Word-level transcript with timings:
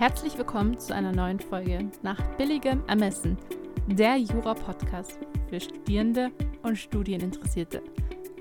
Herzlich 0.00 0.38
willkommen 0.38 0.78
zu 0.78 0.94
einer 0.94 1.12
neuen 1.12 1.38
Folge 1.38 1.90
nach 2.02 2.18
billigem 2.38 2.82
Ermessen, 2.88 3.36
der 3.86 4.16
Jura-Podcast 4.16 5.18
für 5.50 5.60
Studierende 5.60 6.32
und 6.62 6.76
Studieninteressierte. 6.76 7.82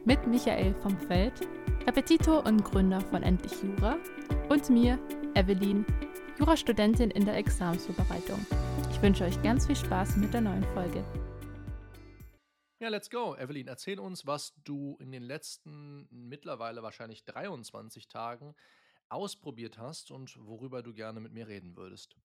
Mit 0.05 0.25
Michael 0.25 0.73
vom 0.75 0.97
Feld, 0.97 1.33
Repetitor 1.85 2.45
und 2.45 2.63
Gründer 2.63 3.01
von 3.01 3.23
Endlich 3.23 3.61
Jura 3.61 3.97
und 4.47 4.69
mir, 4.69 4.97
Evelyn, 5.35 5.85
Jurastudentin 6.37 7.11
in 7.11 7.25
der 7.25 7.35
Examensvorbereitung. 7.35 8.39
Ich 8.91 9.01
wünsche 9.01 9.25
euch 9.25 9.41
ganz 9.41 9.67
viel 9.67 9.75
Spaß 9.75 10.15
mit 10.15 10.33
der 10.33 10.39
neuen 10.39 10.63
Folge. 10.73 11.03
Ja, 12.79 12.87
let's 12.87 13.09
go. 13.09 13.35
Evelyn, 13.35 13.67
erzähl 13.67 13.99
uns, 13.99 14.25
was 14.25 14.53
du 14.63 14.95
in 15.01 15.11
den 15.11 15.23
letzten 15.23 16.07
mittlerweile 16.09 16.83
wahrscheinlich 16.83 17.25
23 17.25 18.07
Tagen 18.07 18.55
ausprobiert 19.09 19.77
hast 19.77 20.11
und 20.11 20.37
worüber 20.45 20.83
du 20.83 20.93
gerne 20.93 21.19
mit 21.19 21.33
mir 21.33 21.47
reden 21.47 21.75
würdest. 21.75 22.15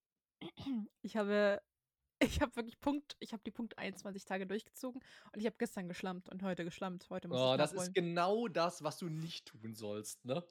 Ich 1.01 1.17
habe 1.17 1.61
ich 2.19 2.41
habe 2.41 2.55
wirklich 2.55 2.79
Punkt, 2.79 3.17
ich 3.19 3.33
habe 3.33 3.43
die 3.43 3.51
Punkt 3.51 3.77
21 3.77 4.25
Tage 4.25 4.47
durchgezogen 4.47 5.01
und 5.33 5.39
ich 5.39 5.45
habe 5.45 5.55
gestern 5.57 5.87
geschlammt 5.87 6.29
und 6.29 6.43
heute 6.43 6.63
geschlammt. 6.63 7.09
Heute 7.09 7.27
muss 7.27 7.39
oh, 7.39 7.51
ich 7.53 7.57
das 7.57 7.73
ist 7.73 7.93
genau 7.93 8.47
das, 8.47 8.83
was 8.83 8.97
du 8.97 9.09
nicht 9.09 9.47
tun 9.47 9.73
sollst, 9.75 10.23
ne? 10.25 10.43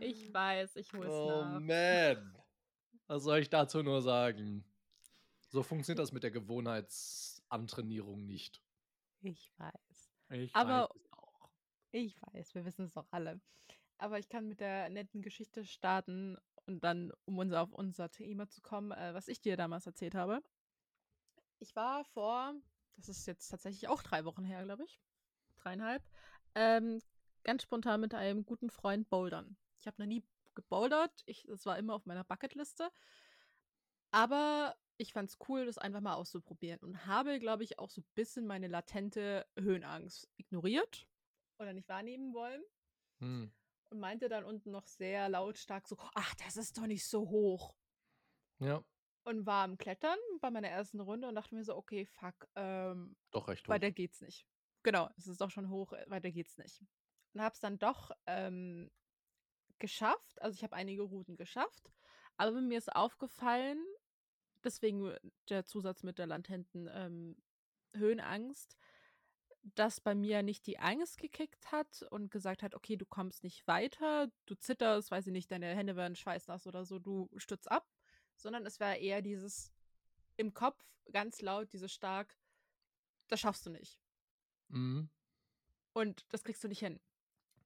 Ich 0.00 0.32
weiß, 0.32 0.76
ich 0.76 0.92
hol's 0.92 1.08
Oh 1.08 1.42
nach. 1.42 1.60
man. 1.60 2.42
Was 3.06 3.24
soll 3.24 3.38
ich 3.40 3.50
dazu 3.50 3.82
nur 3.82 4.02
sagen? 4.02 4.64
So 5.48 5.62
funktioniert 5.62 5.98
das 5.98 6.12
mit 6.12 6.22
der 6.22 6.30
Gewohnheitsantrainierung 6.30 8.24
nicht. 8.24 8.62
Ich 9.22 9.52
weiß. 9.58 10.12
Ich 10.30 10.54
Aber- 10.54 10.82
weiß 10.82 10.96
es 10.96 11.12
auch. 11.12 11.50
Ich 11.92 12.22
weiß, 12.22 12.54
wir 12.54 12.64
wissen 12.64 12.84
es 12.84 12.92
doch 12.92 13.08
alle. 13.10 13.40
Aber 14.00 14.18
ich 14.18 14.30
kann 14.30 14.48
mit 14.48 14.60
der 14.60 14.88
netten 14.88 15.20
Geschichte 15.20 15.64
starten 15.66 16.38
und 16.66 16.82
dann, 16.82 17.12
um 17.26 17.38
unser, 17.38 17.60
auf 17.60 17.72
unser 17.72 18.10
Thema 18.10 18.48
zu 18.48 18.62
kommen, 18.62 18.92
äh, 18.92 19.12
was 19.12 19.28
ich 19.28 19.42
dir 19.42 19.58
damals 19.58 19.86
erzählt 19.86 20.14
habe. 20.14 20.42
Ich 21.58 21.76
war 21.76 22.04
vor, 22.06 22.54
das 22.96 23.10
ist 23.10 23.26
jetzt 23.26 23.48
tatsächlich 23.48 23.88
auch 23.88 24.02
drei 24.02 24.24
Wochen 24.24 24.42
her, 24.42 24.64
glaube 24.64 24.84
ich, 24.84 25.02
dreieinhalb, 25.56 26.02
ähm, 26.54 27.02
ganz 27.44 27.62
spontan 27.62 28.00
mit 28.00 28.14
einem 28.14 28.46
guten 28.46 28.70
Freund 28.70 29.10
bouldern. 29.10 29.58
Ich 29.78 29.86
habe 29.86 30.00
noch 30.00 30.06
nie 30.06 30.24
gebouldert, 30.54 31.22
ich, 31.26 31.44
das 31.46 31.66
war 31.66 31.76
immer 31.76 31.94
auf 31.94 32.06
meiner 32.06 32.24
Bucketliste. 32.24 32.90
Aber 34.12 34.76
ich 34.96 35.12
fand 35.12 35.28
es 35.28 35.38
cool, 35.46 35.66
das 35.66 35.76
einfach 35.76 36.00
mal 36.00 36.14
auszuprobieren 36.14 36.80
und 36.80 37.04
habe, 37.04 37.38
glaube 37.38 37.64
ich, 37.64 37.78
auch 37.78 37.90
so 37.90 38.00
ein 38.00 38.08
bisschen 38.14 38.46
meine 38.46 38.66
latente 38.66 39.46
Höhenangst 39.58 40.26
ignoriert 40.38 41.06
oder 41.58 41.74
nicht 41.74 41.88
wahrnehmen 41.88 42.32
wollen 42.32 42.62
Hm. 43.20 43.52
Und 43.90 44.00
meinte 44.00 44.28
dann 44.28 44.44
unten 44.44 44.70
noch 44.70 44.86
sehr 44.86 45.28
lautstark 45.28 45.86
so, 45.88 45.96
ach, 46.14 46.34
das 46.36 46.56
ist 46.56 46.78
doch 46.78 46.86
nicht 46.86 47.06
so 47.06 47.28
hoch. 47.28 47.76
Ja, 48.58 48.82
Und 49.24 49.46
war 49.46 49.64
am 49.64 49.78
Klettern 49.78 50.18
bei 50.40 50.50
meiner 50.50 50.68
ersten 50.68 51.00
Runde 51.00 51.28
und 51.28 51.34
dachte 51.34 51.54
mir 51.54 51.64
so, 51.64 51.76
okay, 51.76 52.06
fuck, 52.06 52.48
ähm, 52.56 53.16
doch 53.30 53.48
recht 53.48 53.66
hoch. 53.66 53.72
weiter 53.72 53.90
geht's 53.90 54.20
nicht. 54.20 54.46
Genau, 54.82 55.10
es 55.16 55.26
ist 55.26 55.40
doch 55.40 55.50
schon 55.50 55.68
hoch, 55.68 55.92
äh, 55.92 56.04
weiter 56.08 56.30
geht's 56.30 56.56
nicht. 56.58 56.82
Und 57.34 57.42
hab's 57.42 57.60
dann 57.60 57.78
doch 57.78 58.10
ähm, 58.26 58.90
geschafft. 59.78 60.40
Also 60.40 60.54
ich 60.56 60.62
habe 60.62 60.76
einige 60.76 61.02
Routen 61.02 61.36
geschafft. 61.36 61.92
Aber 62.36 62.60
mir 62.60 62.78
ist 62.78 62.94
aufgefallen, 62.94 63.84
deswegen 64.64 65.14
der 65.48 65.66
Zusatz 65.66 66.02
mit 66.02 66.18
der 66.18 66.26
latenten 66.26 66.88
ähm, 66.92 67.36
Höhenangst, 67.94 68.76
dass 69.62 70.00
bei 70.00 70.14
mir 70.14 70.42
nicht 70.42 70.66
die 70.66 70.78
Angst 70.78 71.18
gekickt 71.18 71.70
hat 71.70 72.02
und 72.10 72.30
gesagt 72.30 72.62
hat, 72.62 72.74
okay, 72.74 72.96
du 72.96 73.04
kommst 73.04 73.42
nicht 73.44 73.66
weiter, 73.66 74.30
du 74.46 74.54
zitterst, 74.54 75.10
weiß 75.10 75.26
ich 75.26 75.32
nicht, 75.32 75.50
deine 75.50 75.74
Hände 75.74 75.96
werden 75.96 76.16
schweißnass 76.16 76.66
oder 76.66 76.84
so, 76.84 76.98
du 76.98 77.28
stützt 77.36 77.70
ab, 77.70 77.86
sondern 78.36 78.64
es 78.66 78.80
war 78.80 78.96
eher 78.96 79.22
dieses 79.22 79.72
im 80.36 80.54
Kopf 80.54 80.82
ganz 81.12 81.42
laut, 81.42 81.72
dieses 81.72 81.92
stark, 81.92 82.38
das 83.28 83.40
schaffst 83.40 83.66
du 83.66 83.70
nicht. 83.70 83.98
Mhm. 84.68 85.10
Und 85.92 86.24
das 86.30 86.42
kriegst 86.42 86.64
du 86.64 86.68
nicht 86.68 86.80
hin. 86.80 87.00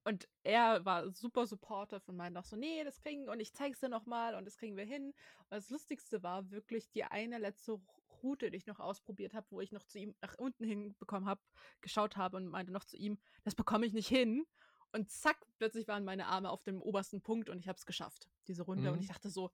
Und 0.03 0.27
er 0.43 0.85
war 0.85 1.09
super 1.11 1.47
supportive 1.47 2.03
und 2.05 2.17
meinte 2.17 2.39
auch 2.39 2.45
so, 2.45 2.55
nee, 2.55 2.83
das 2.83 2.99
kriegen 2.99 3.27
und 3.27 3.39
ich 3.39 3.53
zeig's 3.53 3.79
dir 3.79 3.89
nochmal 3.89 4.35
und 4.35 4.45
das 4.45 4.57
kriegen 4.57 4.77
wir 4.77 4.85
hin. 4.85 5.07
Und 5.07 5.51
das 5.51 5.69
Lustigste 5.69 6.21
war 6.21 6.51
wirklich 6.51 6.91
die 6.91 7.05
eine 7.05 7.39
letzte 7.39 7.81
Route, 8.23 8.51
die 8.51 8.57
ich 8.57 8.65
noch 8.67 8.79
ausprobiert 8.79 9.33
habe, 9.33 9.47
wo 9.49 9.61
ich 9.61 9.71
noch 9.71 9.83
zu 9.83 9.99
ihm 9.99 10.15
nach 10.21 10.35
unten 10.37 10.63
hinbekommen 10.65 11.27
habe, 11.29 11.41
geschaut 11.81 12.17
habe 12.17 12.37
und 12.37 12.47
meinte 12.47 12.71
noch 12.73 12.85
zu 12.85 12.97
ihm, 12.97 13.19
das 13.43 13.55
bekomme 13.55 13.85
ich 13.85 13.93
nicht 13.93 14.07
hin. 14.07 14.45
Und 14.91 15.09
zack, 15.11 15.45
plötzlich 15.57 15.87
waren 15.87 16.05
meine 16.05 16.27
Arme 16.27 16.49
auf 16.49 16.63
dem 16.63 16.81
obersten 16.81 17.21
Punkt 17.21 17.49
und 17.49 17.59
ich 17.59 17.67
habe 17.67 17.77
es 17.77 17.85
geschafft, 17.85 18.29
diese 18.47 18.63
Runde. 18.63 18.91
Und 18.93 18.99
Mhm. 18.99 19.01
ich 19.01 19.07
dachte 19.07 19.29
so, 19.29 19.51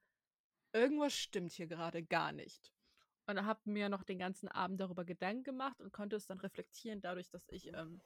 irgendwas 0.74 1.14
stimmt 1.14 1.54
hier 1.54 1.68
gerade 1.68 2.04
gar 2.04 2.32
nicht. 2.32 2.74
Und 3.28 3.44
habe 3.46 3.62
mir 3.66 3.90
noch 3.90 4.04
den 4.04 4.20
ganzen 4.20 4.50
Abend 4.50 4.82
darüber 4.82 5.06
Gedanken 5.06 5.44
gemacht 5.44 5.82
und 5.82 5.94
konnte 5.94 6.16
es 6.18 6.28
dann 6.28 6.40
reflektieren, 6.40 7.02
dadurch, 7.02 7.30
dass 7.30 7.48
ich 7.50 7.68
ähm, 7.74 8.02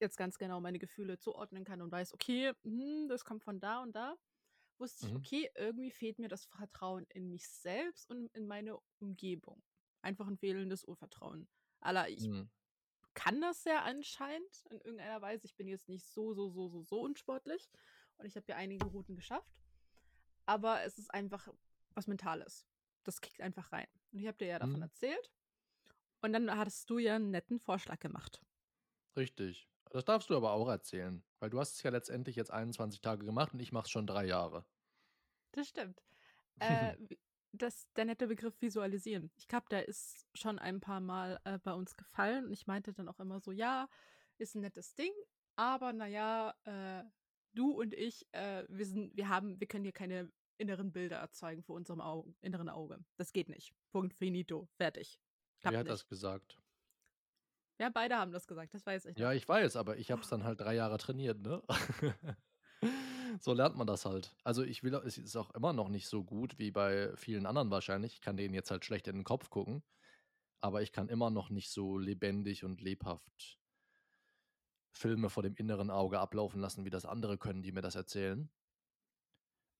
jetzt 0.00 0.16
ganz 0.16 0.38
genau 0.38 0.60
meine 0.60 0.78
Gefühle 0.78 1.18
zuordnen 1.18 1.64
kann 1.64 1.82
und 1.82 1.92
weiß, 1.92 2.14
okay, 2.14 2.52
hm, 2.64 3.08
das 3.08 3.24
kommt 3.24 3.44
von 3.44 3.60
da 3.60 3.82
und 3.82 3.94
da, 3.94 4.16
wusste 4.78 5.04
ich, 5.04 5.14
Mhm. 5.14 5.16
okay, 5.16 5.50
irgendwie 5.56 5.90
fehlt 5.90 6.18
mir 6.18 6.28
das 6.28 6.46
Vertrauen 6.46 7.06
in 7.10 7.30
mich 7.30 7.48
selbst 7.48 8.10
und 8.10 8.28
in 8.34 8.46
meine 8.46 8.78
Umgebung. 9.00 9.62
Einfach 10.02 10.26
ein 10.26 10.36
fehlendes 10.38 10.84
Urvertrauen. 10.84 11.48
Aller, 11.80 12.08
ich 12.08 12.26
Mhm. 12.26 12.50
kann 13.14 13.40
das 13.40 13.64
ja 13.64 13.82
anscheinend 13.82 14.64
in 14.70 14.80
irgendeiner 14.80 15.20
Weise. 15.20 15.46
Ich 15.46 15.56
bin 15.56 15.68
jetzt 15.68 15.88
nicht 15.88 16.06
so, 16.06 16.32
so, 16.34 16.48
so, 16.50 16.68
so, 16.68 16.82
so 16.82 17.00
unsportlich 17.00 17.70
und 18.16 18.26
ich 18.26 18.36
habe 18.36 18.46
ja 18.48 18.56
einige 18.56 18.86
Routen 18.86 19.14
geschafft. 19.16 19.54
Aber 20.46 20.82
es 20.82 20.98
ist 20.98 21.12
einfach 21.12 21.48
was 21.94 22.06
Mentales. 22.06 22.66
Das 23.04 23.20
kickt 23.20 23.40
einfach 23.40 23.72
rein. 23.72 23.86
Und 24.12 24.18
ich 24.20 24.26
habe 24.26 24.38
dir 24.38 24.46
ja 24.48 24.58
davon 24.58 24.76
Mhm. 24.76 24.82
erzählt. 24.82 25.30
Und 26.22 26.32
dann 26.32 26.50
hattest 26.56 26.88
du 26.90 26.98
ja 26.98 27.16
einen 27.16 27.30
netten 27.30 27.58
Vorschlag 27.58 27.98
gemacht. 27.98 28.42
Richtig. 29.16 29.68
Das 29.90 30.04
darfst 30.04 30.30
du 30.30 30.36
aber 30.36 30.52
auch 30.52 30.68
erzählen, 30.68 31.24
weil 31.40 31.50
du 31.50 31.58
hast 31.58 31.74
es 31.76 31.82
ja 31.82 31.90
letztendlich 31.90 32.36
jetzt 32.36 32.50
21 32.52 33.00
Tage 33.00 33.24
gemacht 33.24 33.52
und 33.54 33.60
ich 33.60 33.72
mache 33.72 33.84
es 33.86 33.90
schon 33.90 34.06
drei 34.06 34.24
Jahre. 34.26 34.64
Das 35.52 35.68
stimmt. 35.68 36.00
Äh, 36.60 36.96
das, 37.52 37.90
der 37.94 38.04
nette 38.04 38.26
Begriff 38.26 38.60
visualisieren. 38.60 39.30
Ich 39.36 39.48
glaube, 39.48 39.66
der 39.70 39.88
ist 39.88 40.26
schon 40.34 40.58
ein 40.58 40.80
paar 40.80 41.00
Mal 41.00 41.40
äh, 41.44 41.58
bei 41.58 41.72
uns 41.72 41.96
gefallen. 41.96 42.46
Und 42.46 42.52
ich 42.52 42.66
meinte 42.66 42.92
dann 42.92 43.08
auch 43.08 43.20
immer 43.20 43.40
so, 43.40 43.52
ja, 43.52 43.88
ist 44.38 44.54
ein 44.54 44.60
nettes 44.60 44.94
Ding, 44.94 45.12
aber 45.56 45.92
naja, 45.92 46.54
äh, 46.64 47.04
du 47.52 47.72
und 47.72 47.94
ich, 47.94 48.26
äh, 48.32 48.64
wir 48.68 48.86
sind, 48.86 49.16
wir 49.16 49.28
haben, 49.28 49.60
wir 49.60 49.66
können 49.66 49.84
hier 49.84 49.92
keine 49.92 50.32
inneren 50.58 50.92
Bilder 50.92 51.16
erzeugen 51.16 51.62
vor 51.62 51.76
unserem 51.76 52.00
Augen, 52.00 52.36
inneren 52.40 52.68
Auge. 52.68 52.98
Das 53.16 53.32
geht 53.32 53.48
nicht. 53.48 53.74
Punkt 53.92 54.14
finito. 54.14 54.68
Fertig. 54.76 55.18
Klappt 55.60 55.72
Wer 55.72 55.80
hat 55.80 55.86
nicht. 55.86 55.92
das 55.92 56.06
gesagt? 56.06 56.58
Ja, 57.78 57.88
beide 57.88 58.16
haben 58.16 58.30
das 58.30 58.46
gesagt, 58.46 58.74
das 58.74 58.84
weiß 58.84 59.06
ich. 59.06 59.18
Ja, 59.18 59.28
noch. 59.28 59.34
ich 59.34 59.48
weiß, 59.48 59.76
aber 59.76 59.96
ich 59.96 60.10
habe 60.10 60.20
es 60.20 60.28
dann 60.28 60.44
halt 60.44 60.60
drei 60.60 60.74
Jahre 60.74 60.98
trainiert, 60.98 61.40
ne? 61.40 61.62
so 63.40 63.52
lernt 63.54 63.76
man 63.76 63.86
das 63.86 64.04
halt. 64.04 64.36
Also 64.44 64.62
ich 64.62 64.82
will, 64.82 64.94
es 64.94 65.18
ist 65.18 65.36
auch 65.36 65.50
immer 65.52 65.72
noch 65.72 65.88
nicht 65.88 66.08
so 66.08 66.24
gut 66.24 66.58
wie 66.58 66.70
bei 66.70 67.14
vielen 67.16 67.46
anderen 67.46 67.70
wahrscheinlich. 67.70 68.14
Ich 68.14 68.20
kann 68.20 68.36
denen 68.36 68.54
jetzt 68.54 68.70
halt 68.70 68.84
schlecht 68.84 69.08
in 69.08 69.16
den 69.16 69.24
Kopf 69.24 69.50
gucken, 69.50 69.82
aber 70.60 70.82
ich 70.82 70.92
kann 70.92 71.08
immer 71.08 71.30
noch 71.30 71.50
nicht 71.50 71.70
so 71.70 71.98
lebendig 71.98 72.64
und 72.64 72.80
lebhaft 72.82 73.60
Filme 74.92 75.30
vor 75.30 75.42
dem 75.42 75.56
inneren 75.56 75.90
Auge 75.90 76.20
ablaufen 76.20 76.60
lassen, 76.60 76.84
wie 76.84 76.90
das 76.90 77.04
andere 77.04 77.38
können, 77.38 77.60
die 77.62 77.72
mir 77.72 77.80
das 77.82 77.96
erzählen. 77.96 78.52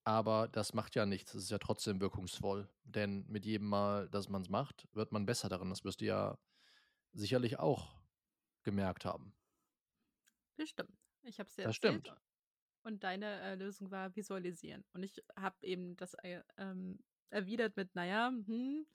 Aber 0.04 0.48
das 0.48 0.72
macht 0.75 0.94
ja 0.94 1.06
nichts. 1.06 1.34
Es 1.34 1.44
ist 1.44 1.50
ja 1.50 1.59
trotzdem 1.59 2.00
wirkungsvoll. 2.00 2.69
Denn 2.84 3.27
mit 3.28 3.44
jedem 3.44 3.69
Mal, 3.69 4.09
dass 4.09 4.28
man 4.28 4.42
es 4.42 4.48
macht, 4.48 4.88
wird 4.92 5.12
man 5.12 5.27
besser 5.27 5.48
darin. 5.48 5.71
Das 5.71 5.84
wirst 5.84 6.00
du 6.00 6.06
ja 6.06 6.38
sicherlich 7.12 7.59
auch 7.59 8.03
gemerkt 8.65 9.04
haben. 9.04 9.34
Das 10.56 10.69
stimmt. 10.71 10.97
Ich 11.22 11.38
habe 11.41 11.48
es 11.48 11.54
dir 11.56 11.62
Das 11.62 11.75
erzählt. 11.75 11.77
stimmt. 11.77 12.15
Und 12.83 13.05
deine 13.05 13.41
äh, 13.41 13.55
Lösung 13.57 13.91
war 13.91 14.15
visualisieren. 14.17 14.85
Und 14.93 15.03
ich 15.03 15.23
habe 15.37 15.57
eben 15.63 15.97
das 15.97 16.15
äh, 16.15 16.43
ähm, 16.57 16.99
erwidert 17.31 17.77
mit, 17.77 17.95
naja, 17.95 18.28
hm, 18.28 18.87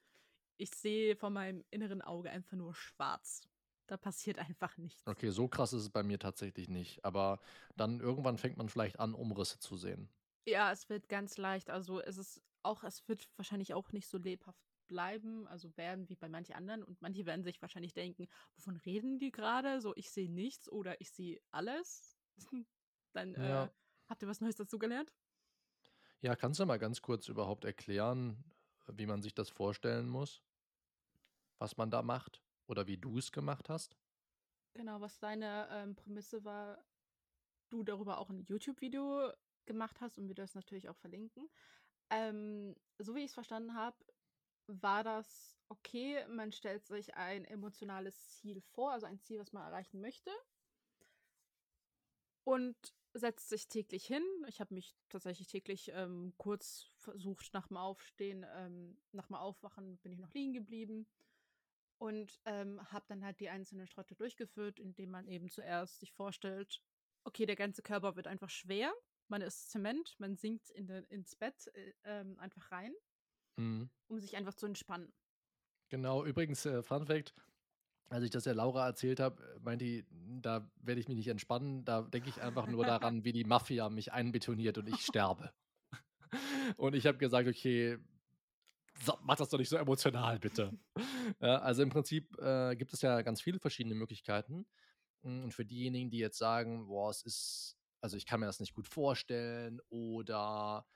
ich 0.58 0.74
sehe 0.74 1.16
vor 1.16 1.30
meinem 1.30 1.64
inneren 1.70 2.02
Auge 2.02 2.30
einfach 2.30 2.58
nur 2.58 2.74
schwarz. 2.74 3.42
Da 3.88 3.98
passiert 3.98 4.40
einfach 4.50 4.78
nichts. 4.78 5.06
Okay, 5.06 5.30
so 5.30 5.48
krass 5.48 5.74
ist 5.74 5.84
es 5.84 5.90
bei 5.90 6.04
mir 6.04 6.20
tatsächlich 6.20 6.70
nicht. 6.70 7.04
Aber 7.06 7.40
dann 7.76 8.00
irgendwann 8.00 8.38
fängt 8.38 8.58
man 8.58 8.70
vielleicht 8.70 9.00
an, 9.00 9.14
Umrisse 9.14 9.60
zu 9.60 9.78
sehen. 9.78 10.10
Ja, 10.48 10.72
es 10.72 10.90
wird 10.90 11.10
ganz 11.10 11.38
leicht. 11.38 11.70
Also 11.70 12.02
es 12.02 12.18
ist 12.18 12.42
auch, 12.64 12.84
es 12.84 13.08
wird 13.08 13.30
wahrscheinlich 13.36 13.74
auch 13.74 13.92
nicht 13.92 14.08
so 14.08 14.18
lebhaft 14.18 14.60
bleiben, 14.88 15.48
also 15.48 15.76
werden 15.78 16.10
wie 16.10 16.16
bei 16.16 16.30
manchen 16.30 16.56
anderen. 16.56 16.84
Und 16.84 17.02
manche 17.02 17.26
werden 17.26 17.44
sich 17.44 17.62
wahrscheinlich 17.62 17.94
denken, 17.94 18.28
wovon 18.56 18.78
reden 18.78 19.20
die 19.20 19.32
gerade? 19.32 19.82
So, 19.82 19.96
ich 19.96 20.10
sehe 20.12 20.32
nichts 20.32 20.70
oder 20.70 21.00
ich 21.02 21.12
sehe 21.12 21.42
alles. 21.52 22.18
Dann 23.14 23.36
äh, 23.36 23.50
Ja. 23.50 23.72
Habt 24.08 24.22
ihr 24.22 24.28
was 24.28 24.42
Neues 24.42 24.56
dazugelernt? 24.56 25.14
Ja, 26.22 26.36
kannst 26.36 26.60
du 26.60 26.66
mal 26.66 26.80
ganz 26.80 27.02
kurz 27.02 27.28
überhaupt 27.28 27.66
erklären, 27.66 28.44
wie 28.88 29.06
man 29.06 29.22
sich 29.22 29.34
das 29.34 29.50
vorstellen 29.50 30.10
muss? 30.10 30.42
Was 31.60 31.78
man 31.78 31.92
da 31.92 32.02
macht? 32.02 32.42
Oder 32.68 32.88
wie 32.88 32.98
du 32.98 33.18
es 33.18 33.32
gemacht 33.32 33.70
hast? 33.70 33.96
Genau, 34.74 35.00
was 35.02 35.20
deine 35.20 35.68
ähm, 35.72 35.96
Prämisse 35.96 36.44
war, 36.44 36.84
du 37.70 37.84
darüber 37.84 38.18
auch 38.18 38.30
ein 38.30 38.44
YouTube-Video 38.44 39.32
gemacht 39.66 40.02
hast 40.02 40.18
und 40.18 40.28
wir 40.28 40.36
das 40.36 40.56
natürlich 40.56 40.90
auch 40.90 40.98
verlinken. 40.98 41.50
Ähm, 42.10 42.76
so 42.98 43.16
wie 43.16 43.24
ich's 43.24 43.34
verstanden 43.34 43.76
habe, 43.76 43.98
war 44.68 45.04
das 45.04 45.58
okay, 45.70 46.26
man 46.28 46.52
stellt 46.52 46.86
sich 46.86 47.16
ein 47.16 47.46
emotionales 47.46 48.30
Ziel 48.30 48.62
vor, 48.62 48.92
also 48.92 49.06
ein 49.06 49.20
Ziel, 49.20 49.40
was 49.40 49.54
man 49.54 49.64
erreichen 49.64 50.02
möchte 50.02 50.32
und 52.44 52.76
setzt 53.16 53.50
sich 53.50 53.68
täglich 53.70 54.06
hin. 54.06 54.24
Ich 54.48 54.60
habe 54.62 54.74
mich 54.74 54.96
tatsächlich 55.10 55.48
täglich, 55.48 55.92
ähm, 55.94 56.34
kurz 56.38 56.92
versucht 56.98 57.54
nach 57.54 57.68
dem 57.70 57.78
Aufstehen 57.78 58.46
ähm, 58.56 59.00
nach 59.12 59.28
dem 59.28 59.36
Aufwachen 59.36 59.98
bin 60.00 60.12
ich 60.14 60.20
noch 60.20 60.34
liegen 60.34 60.54
geblieben 60.54 61.08
und, 61.98 62.40
ähm, 62.46 62.82
habe 62.92 63.06
dann 63.10 63.24
halt 63.26 63.40
die 63.40 63.50
einzelnen 63.50 63.88
Schritte 63.88 64.16
durchgeführt, 64.16 64.80
indem 64.80 65.12
man 65.12 65.28
eben 65.28 65.50
zuerst 65.50 66.00
sich 66.00 66.14
vorstellt: 66.14 66.82
Okay, 67.26 67.46
der 67.46 67.56
ganze 67.56 67.82
Körper 67.84 68.16
wird 68.16 68.28
einfach 68.28 68.50
schwer. 68.50 68.94
Man 69.30 69.42
ist 69.42 69.72
Zement, 69.72 70.16
man 70.20 70.36
sinkt 70.38 70.70
in 70.72 70.88
de 70.88 71.06
ins 71.10 71.36
Bett, 71.36 71.68
äh, 71.76 71.94
ähm, 72.04 72.40
einfach 72.40 72.72
rein 72.72 72.94
Mhm. 73.58 73.90
um 74.08 74.20
sich 74.20 74.36
einfach 74.36 74.54
zu 74.56 74.66
entspannen. 74.66 75.14
Genau, 75.90 76.24
übrigens, 76.26 76.66
äh, 76.66 76.82
Fun 76.84 77.06
Fact, 77.06 77.34
als 78.10 78.24
ich 78.24 78.30
das 78.32 78.44
der 78.44 78.56
Laura 78.56 78.86
erzählt 78.88 79.20
habe, 79.20 79.44
äh, 79.44 79.60
meint 79.62 79.82
die: 79.82 80.06
„Da 80.42 80.72
werde 80.82 81.02
ich 81.02 81.08
mich 81.08 81.18
nicht 81.18 81.28
entspannen, 81.28 81.86
da 81.86 82.02
denke 82.04 82.30
ich 82.30 82.42
einfach 82.42 82.68
nur 82.68 82.86
daran, 82.86 83.24
wie 83.26 83.34
die 83.34 83.44
Mafia 83.46 83.90
mich 83.90 84.14
einbetoniert 84.14 84.78
und 84.78 84.88
ich 84.88 85.06
sterbe.“ 85.06 85.52
Und 86.78 86.96
ich 86.96 87.06
habe 87.06 87.18
gesagt: 87.18 87.48
„Okay, 87.48 87.98
mach 89.22 89.36
das 89.36 89.50
doch 89.50 89.58
nicht 89.58 89.70
so 89.70 89.78
emotional, 89.78 90.40
bitte.“ 90.40 90.74
Ja, 91.42 91.58
also 91.60 91.84
im 91.84 91.90
Prinzip, 91.90 92.38
äh, 92.40 92.76
gibt 92.76 92.94
es 92.94 93.02
ja 93.02 93.22
ganz 93.22 93.42
viele 93.42 93.60
verschiedene 93.60 93.96
Möglichkeiten. 93.96 94.66
Hm, 95.24 95.46
und 95.46 95.54
für 95.54 95.66
diejenigen, 95.66 96.10
die 96.12 96.20
jetzt 96.20 96.38
sagen: 96.38 96.88
„Boah, 96.88 97.10
es 97.12 97.24
ist 97.24 97.78
also, 98.02 98.18
ich 98.18 98.26
kann 98.28 98.40
mir 98.42 98.46
das 98.48 98.60
nicht 98.60 98.74
gut 98.74 98.88
vorstellen“ 98.88 99.82
oder 99.90 100.88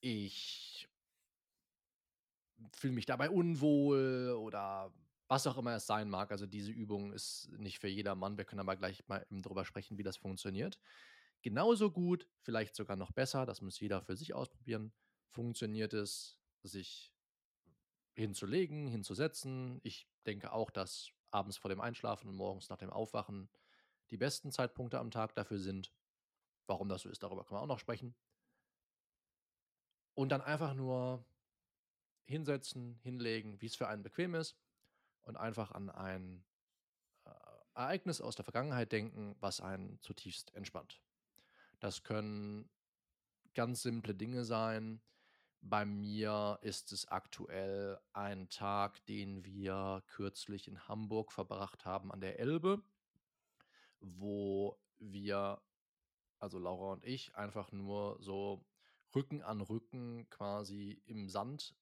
„Ich 0.00 0.88
fühle 2.76 2.92
mich 2.94 3.06
dabei 3.06 3.30
unwohl“ 3.30 4.36
oder 4.38 4.92
was 5.28 5.46
auch 5.46 5.58
immer 5.58 5.74
es 5.74 5.86
sein 5.86 6.08
mag. 6.08 6.32
Also, 6.32 6.46
diese 6.46 6.72
Übung 6.72 7.12
ist 7.12 7.50
nicht 7.58 7.78
für 7.78 7.88
jedermann. 7.88 8.38
Wir 8.38 8.44
können 8.44 8.60
aber 8.60 8.76
gleich 8.76 9.06
mal 9.08 9.26
drüber 9.30 9.64
sprechen, 9.64 9.98
wie 9.98 10.02
das 10.02 10.16
funktioniert. 10.16 10.80
Genauso 11.42 11.90
gut, 11.90 12.28
vielleicht 12.40 12.74
sogar 12.74 12.96
noch 12.96 13.12
besser, 13.12 13.46
das 13.46 13.60
muss 13.60 13.78
jeder 13.78 14.02
für 14.02 14.16
sich 14.16 14.34
ausprobieren, 14.34 14.92
funktioniert 15.28 15.94
es, 15.94 16.40
sich 16.62 17.14
hinzulegen, 18.14 18.88
hinzusetzen. 18.88 19.78
Ich 19.84 20.08
denke 20.26 20.52
auch, 20.52 20.70
dass 20.70 21.12
abends 21.30 21.56
vor 21.56 21.68
dem 21.68 21.80
Einschlafen 21.80 22.28
und 22.28 22.34
morgens 22.34 22.68
nach 22.70 22.78
dem 22.78 22.90
Aufwachen 22.90 23.48
die 24.10 24.16
besten 24.16 24.50
Zeitpunkte 24.50 24.98
am 24.98 25.10
Tag 25.10 25.34
dafür 25.34 25.58
sind. 25.58 25.92
Warum 26.66 26.88
das 26.88 27.02
so 27.02 27.08
ist, 27.08 27.22
darüber 27.22 27.44
können 27.44 27.58
wir 27.58 27.62
auch 27.62 27.66
noch 27.66 27.78
sprechen. 27.78 28.16
Und 30.14 30.30
dann 30.30 30.40
einfach 30.40 30.74
nur 30.74 31.24
hinsetzen, 32.24 32.98
hinlegen, 33.02 33.60
wie's 33.60 33.76
für 33.76 33.86
einen 33.86 34.02
bequem 34.02 34.34
ist 34.34 34.58
und 35.28 35.36
einfach 35.36 35.72
an 35.72 35.90
ein, 35.90 36.44
äh, 37.24 37.30
Ereignis 37.74 38.20
aus 38.20 38.36
der 38.36 38.44
Vergangenheit 38.44 38.92
denken, 38.92 39.36
was 39.40 39.60
einen 39.60 40.00
zutiefst 40.00 40.54
entspannt. 40.54 41.00
Das 41.80 42.02
können 42.02 42.68
ganz 43.54 43.82
simple 43.82 44.14
Dinge 44.14 44.44
sein. 44.44 45.00
Bei 45.60 45.84
mir 45.84 46.58
ist 46.62 46.92
es 46.92 47.06
aktuell 47.08 48.00
ein 48.12 48.48
Tag, 48.48 49.04
den 49.06 49.44
wir 49.44 50.02
kürzlich 50.06 50.66
in 50.68 50.88
Hamburg 50.88 51.32
verbracht 51.32 51.84
haben 51.84 52.10
an 52.12 52.20
der 52.20 52.38
Elbe 52.38 52.82
wo 54.00 54.78
wir 54.98 55.60
also 56.38 56.58
Laura 56.58 56.92
und 56.92 57.04
ich, 57.04 57.34
einfach 57.34 57.72
nur 57.72 58.16
so 58.20 58.64
Rücken 59.14 59.42
an 59.42 59.60
Rücken 59.60 60.28
quasi 60.30 61.02
im 61.06 61.28
Sand 61.28 61.74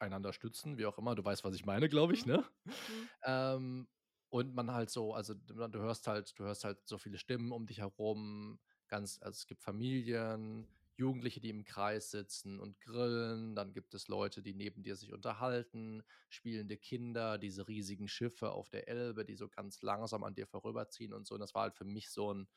einander 0.00 0.32
stützen, 0.32 0.78
wie 0.78 0.86
auch 0.86 0.98
immer. 0.98 1.14
Du 1.14 1.24
weißt, 1.24 1.44
was 1.44 1.54
ich 1.54 1.64
meine, 1.66 1.88
glaube 1.88 2.14
ich, 2.14 2.24
Mhm. 2.24 2.26
ne? 2.26 2.44
Mhm. 2.88 3.10
Ähm, 3.24 3.88
und 4.30 4.54
man 4.54 4.72
halt 4.72 4.90
so 4.90 5.14
also, 5.14 5.34
du 5.34 5.78
hörst 5.80 6.06
halt 6.06 6.38
du 6.38 6.44
hörst 6.44 6.64
halt 6.64 6.86
so 6.86 6.98
viele 6.98 7.18
Stimmen 7.18 7.52
um 7.52 7.66
dich 7.66 7.78
herum, 7.80 8.60
ganz 8.88 9.18
also, 9.22 9.36
es 9.38 9.46
gibt 9.46 9.62
Familien, 9.62 10.68
Jugendliche, 10.96 11.40
die 11.40 11.50
im 11.50 11.64
Kreis 11.64 12.10
sitzen 12.10 12.60
und 12.60 12.78
grillen. 12.80 13.54
Dann 13.56 13.72
gibt 13.72 13.94
es 13.94 14.08
Leute, 14.08 14.42
die 14.42 14.54
neben 14.54 14.82
dir 14.82 14.96
sich 14.96 15.12
unterhalten, 15.12 16.02
spielende 16.28 16.76
Kinder, 16.78 17.38
diese 17.38 17.66
riesigen 17.68 18.06
Schiffe 18.08 18.52
auf 18.52 18.68
der 18.70 18.86
Elbe, 18.88 19.24
die 19.24 19.34
so 19.36 19.48
ganz 19.48 19.82
langsam 19.82 20.24
an 20.24 20.34
dir 20.34 20.46
vorüberziehen 20.46 21.12
und 21.14 21.26
so. 21.26 21.34
Und 21.34 21.40
das 21.40 21.54
war 21.54 21.62
halt 21.62 21.76
für 21.76 21.84
mich 21.86 22.10
so 22.10 22.30
'n 22.32 22.48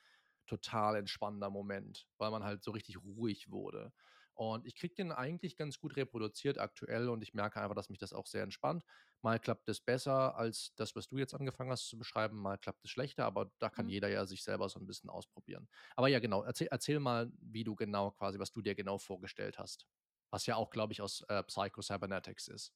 total 0.47 0.95
entspannender 0.97 1.49
Moment, 1.49 2.07
weil 2.17 2.31
man 2.31 2.43
halt 2.43 2.63
so 2.63 2.71
richtig 2.71 3.01
ruhig 3.03 3.49
wurde. 3.51 3.93
Und 4.35 4.65
ich 4.65 4.75
kriege 4.75 4.95
den 4.95 5.12
eigentlich 5.12 5.57
ganz 5.57 5.80
gut 5.80 5.95
reproduziert 5.95 6.57
aktuell 6.59 7.09
und 7.09 7.21
ich 7.24 7.33
merke 7.33 7.62
einfach, 7.62 7.75
dass 7.75 7.89
mich 7.89 8.00
das 8.00 8.13
auch 8.13 8.27
sehr 8.27 8.44
entspannt. 8.44 8.83
Mal 9.21 9.39
klappt 9.39 9.69
es 9.69 9.80
besser 9.81 10.35
als 10.38 10.74
das, 10.75 10.95
was 10.95 11.07
du 11.07 11.18
jetzt 11.18 11.33
angefangen 11.35 11.71
hast 11.71 11.88
zu 11.88 11.97
beschreiben, 12.00 12.38
mal 12.41 12.57
klappt 12.57 12.83
es 12.85 12.91
schlechter, 12.91 13.25
aber 13.25 13.51
da 13.59 13.69
kann 13.69 13.88
Mhm. 13.88 13.89
jeder 13.89 14.09
ja 14.09 14.25
sich 14.25 14.44
selber 14.44 14.69
so 14.69 14.80
'n 14.80 14.88
bisschen 14.88 15.09
ausprobieren. 15.09 15.69
Aber 15.95 16.07
ja, 16.09 16.19
genau, 16.19 16.44
erzähl 16.44 16.68
erzähl 16.71 17.00
mal, 17.00 17.31
wie 17.39 17.63
du 17.63 17.75
genau 17.75 18.12
quasi 18.12 18.39
was 18.39 18.51
du 18.51 18.62
dir 18.62 18.75
genau 18.75 18.97
vorgestellt 18.97 19.59
hast. 19.59 19.85
Was 20.31 20.45
ja 20.47 20.56
auch, 20.56 20.71
glaube 20.71 20.94
ich, 20.94 21.01
aus, 21.01 21.21
äh, 21.29 21.44
Psycho-Cybernetics 21.44 22.47
ist. 22.47 22.69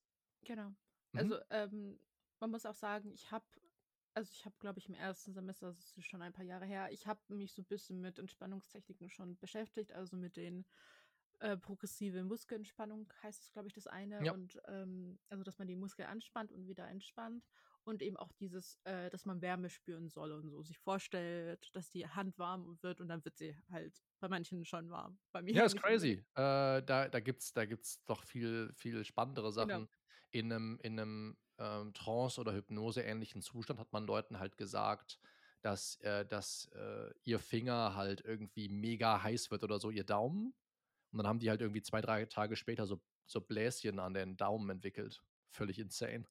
Genau. 0.45 0.75
Mhm. 1.13 1.29
Also, 1.29 1.39
ähm, 1.49 1.99
man 2.39 2.51
muss 2.51 2.65
auch 2.65 2.73
sagen, 2.75 3.11
ich 3.11 3.31
habe 3.31 3.45
also, 4.13 4.31
ich 4.31 4.45
habe, 4.45 4.55
glaube 4.59 4.79
ich, 4.79 4.87
im 4.89 4.95
1. 4.95 5.31
Semester 5.33 5.67
das 5.73 5.95
ist 5.95 6.05
schon 6.07 6.23
ein 6.23 6.33
paar 6.33 6.43
Jahre 6.45 6.65
her 6.65 6.89
ich 6.91 7.05
habe 7.05 7.21
mich 7.35 7.53
so 7.53 7.63
bisschen 7.63 8.01
mit 8.01 8.17
Entspannungstechniken 8.17 9.09
schon 9.09 9.37
beschäftigt, 9.37 9.91
also, 9.91 10.17
mit 10.17 10.37
den 10.37 10.65
äh, 11.39 11.57
progressive 11.57 12.23
Muskelentspannung 12.23 13.11
heißt 13.23 13.43
es, 13.43 13.51
glaube 13.51 13.67
ich, 13.67 13.73
das 13.73 13.87
eine 13.87 14.25
Ja. 14.25 14.31
und, 14.31 14.59
ähm 14.67 15.19
also, 15.29 15.43
dass 15.43 15.57
man 15.59 15.67
die 15.67 15.75
Muskeln 15.75 16.07
anspannt 16.07 16.51
und 16.51 16.67
wieder 16.67 16.87
entspannt 16.87 17.45
und 17.83 18.01
eben 18.01 18.17
auch 18.17 18.31
dieses, 18.33 18.79
äh, 18.85 19.09
dass 19.09 19.25
man 19.25 19.41
Wärme 19.41 19.69
spüren 19.69 20.09
soll 20.09 20.31
und 20.31 20.49
so 20.49 20.61
sich 20.63 20.77
vorstellt, 20.79 21.69
dass 21.75 21.89
die 21.91 22.07
Hand 22.07 22.37
warm 22.37 22.77
wird 22.81 23.01
und 23.01 23.07
dann 23.09 23.23
wird 23.25 23.37
sie 23.37 23.55
halt 23.71 24.03
bei 24.19 24.29
manchen 24.29 24.65
schon 24.65 24.89
warm, 24.89 25.19
bei 25.31 25.41
Ja, 25.53 25.63
mir 25.63 25.65
ist 25.65 25.75
nicht 25.75 25.85
unbedingt. 25.85 26.13
crazy. 26.15 26.25
Äh, 26.35 26.81
da 26.83 27.07
da 27.09 27.19
gibt's 27.19 27.53
da 27.53 27.65
gibt's 27.65 28.03
doch 28.05 28.23
viel 28.23 28.71
viel 28.73 29.05
spannendere 29.05 29.51
Genau. 29.59 29.81
Sachen. 29.81 29.87
In 30.31 30.47
'nem 30.49 30.79
in 30.83 30.95
'nem, 30.95 31.37
ähm, 31.57 31.93
Trance 31.93 32.39
oder 32.41 32.53
hypnoseähnlichen 32.53 33.41
Zustand 33.41 33.79
hat 33.79 33.93
man 33.93 34.05
Leuten 34.05 34.39
halt 34.39 34.57
gesagt, 34.57 35.19
dass 35.61 35.95
äh, 36.01 36.25
dass, 36.25 36.65
äh, 36.73 37.11
ihr 37.23 37.39
Finger 37.39 37.95
halt 37.95 38.21
irgendwie 38.21 38.67
mega 38.69 39.23
heiß 39.23 39.49
wird 39.49 39.63
oder 39.63 39.79
so, 39.79 39.89
ihr 39.89 40.03
Daumen. 40.03 40.53
Und 41.11 41.19
dann 41.19 41.27
haben 41.27 41.39
die 41.39 41.49
halt 41.49 41.61
irgendwie 41.61 41.81
2, 41.81 42.01
3 42.01 42.25
Tage 42.25 42.55
später 42.55 42.85
so 42.87 43.01
so 43.29 43.41
Bläschen 43.41 43.99
an 43.99 44.13
den 44.13 44.37
Daumen 44.37 44.69
entwickelt. 44.69 45.23
Völlig 45.51 45.79
insane. 45.79 46.27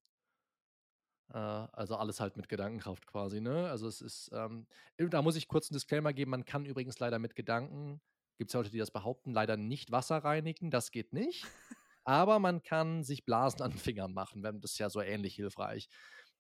Äh, 1.33 1.39
also, 1.39 1.97
alles 1.97 2.21
halt 2.21 2.37
mit 2.37 2.49
Gedankenkraft 2.49 3.07
quasi, 3.07 3.41
ne? 3.41 3.69
Also, 3.71 3.89
es 3.89 4.01
ist, 4.01 4.31
ähm 4.33 4.67
da 4.99 5.23
muss 5.23 5.37
ich 5.37 5.49
kurz 5.49 5.71
'n 5.71 5.75
Disclaimer 5.75 6.13
geben, 6.13 6.31
man 6.31 6.45
kann 6.45 6.65
übrigens 6.67 6.99
leider 6.99 7.19
mit 7.19 7.35
Gedanken 7.35 8.01
gibt's 8.39 8.53
ja 8.53 8.61
Leute, 8.61 8.71
die 8.71 8.79
das 8.79 8.91
behaupten, 8.91 9.33
leider 9.33 9.57
nicht 9.57 9.93
Wasser 9.93 10.19
reinigen, 10.19 10.71
das 10.71 10.91
geht 10.91 11.13
nicht. 11.15 11.51
Aber 12.05 12.39
man 12.39 12.63
kann 12.63 13.03
sich 13.05 13.25
Blasen 13.25 13.63
an 13.63 13.73
den 13.73 13.79
Fingern 13.79 14.13
machen, 14.15 14.43
wenn 14.43 14.61
das 14.61 14.73
ist 14.73 14.79
ja 14.79 14.91
so 14.91 15.01
ähnlich 15.03 15.35
hilfreich. 15.37 15.89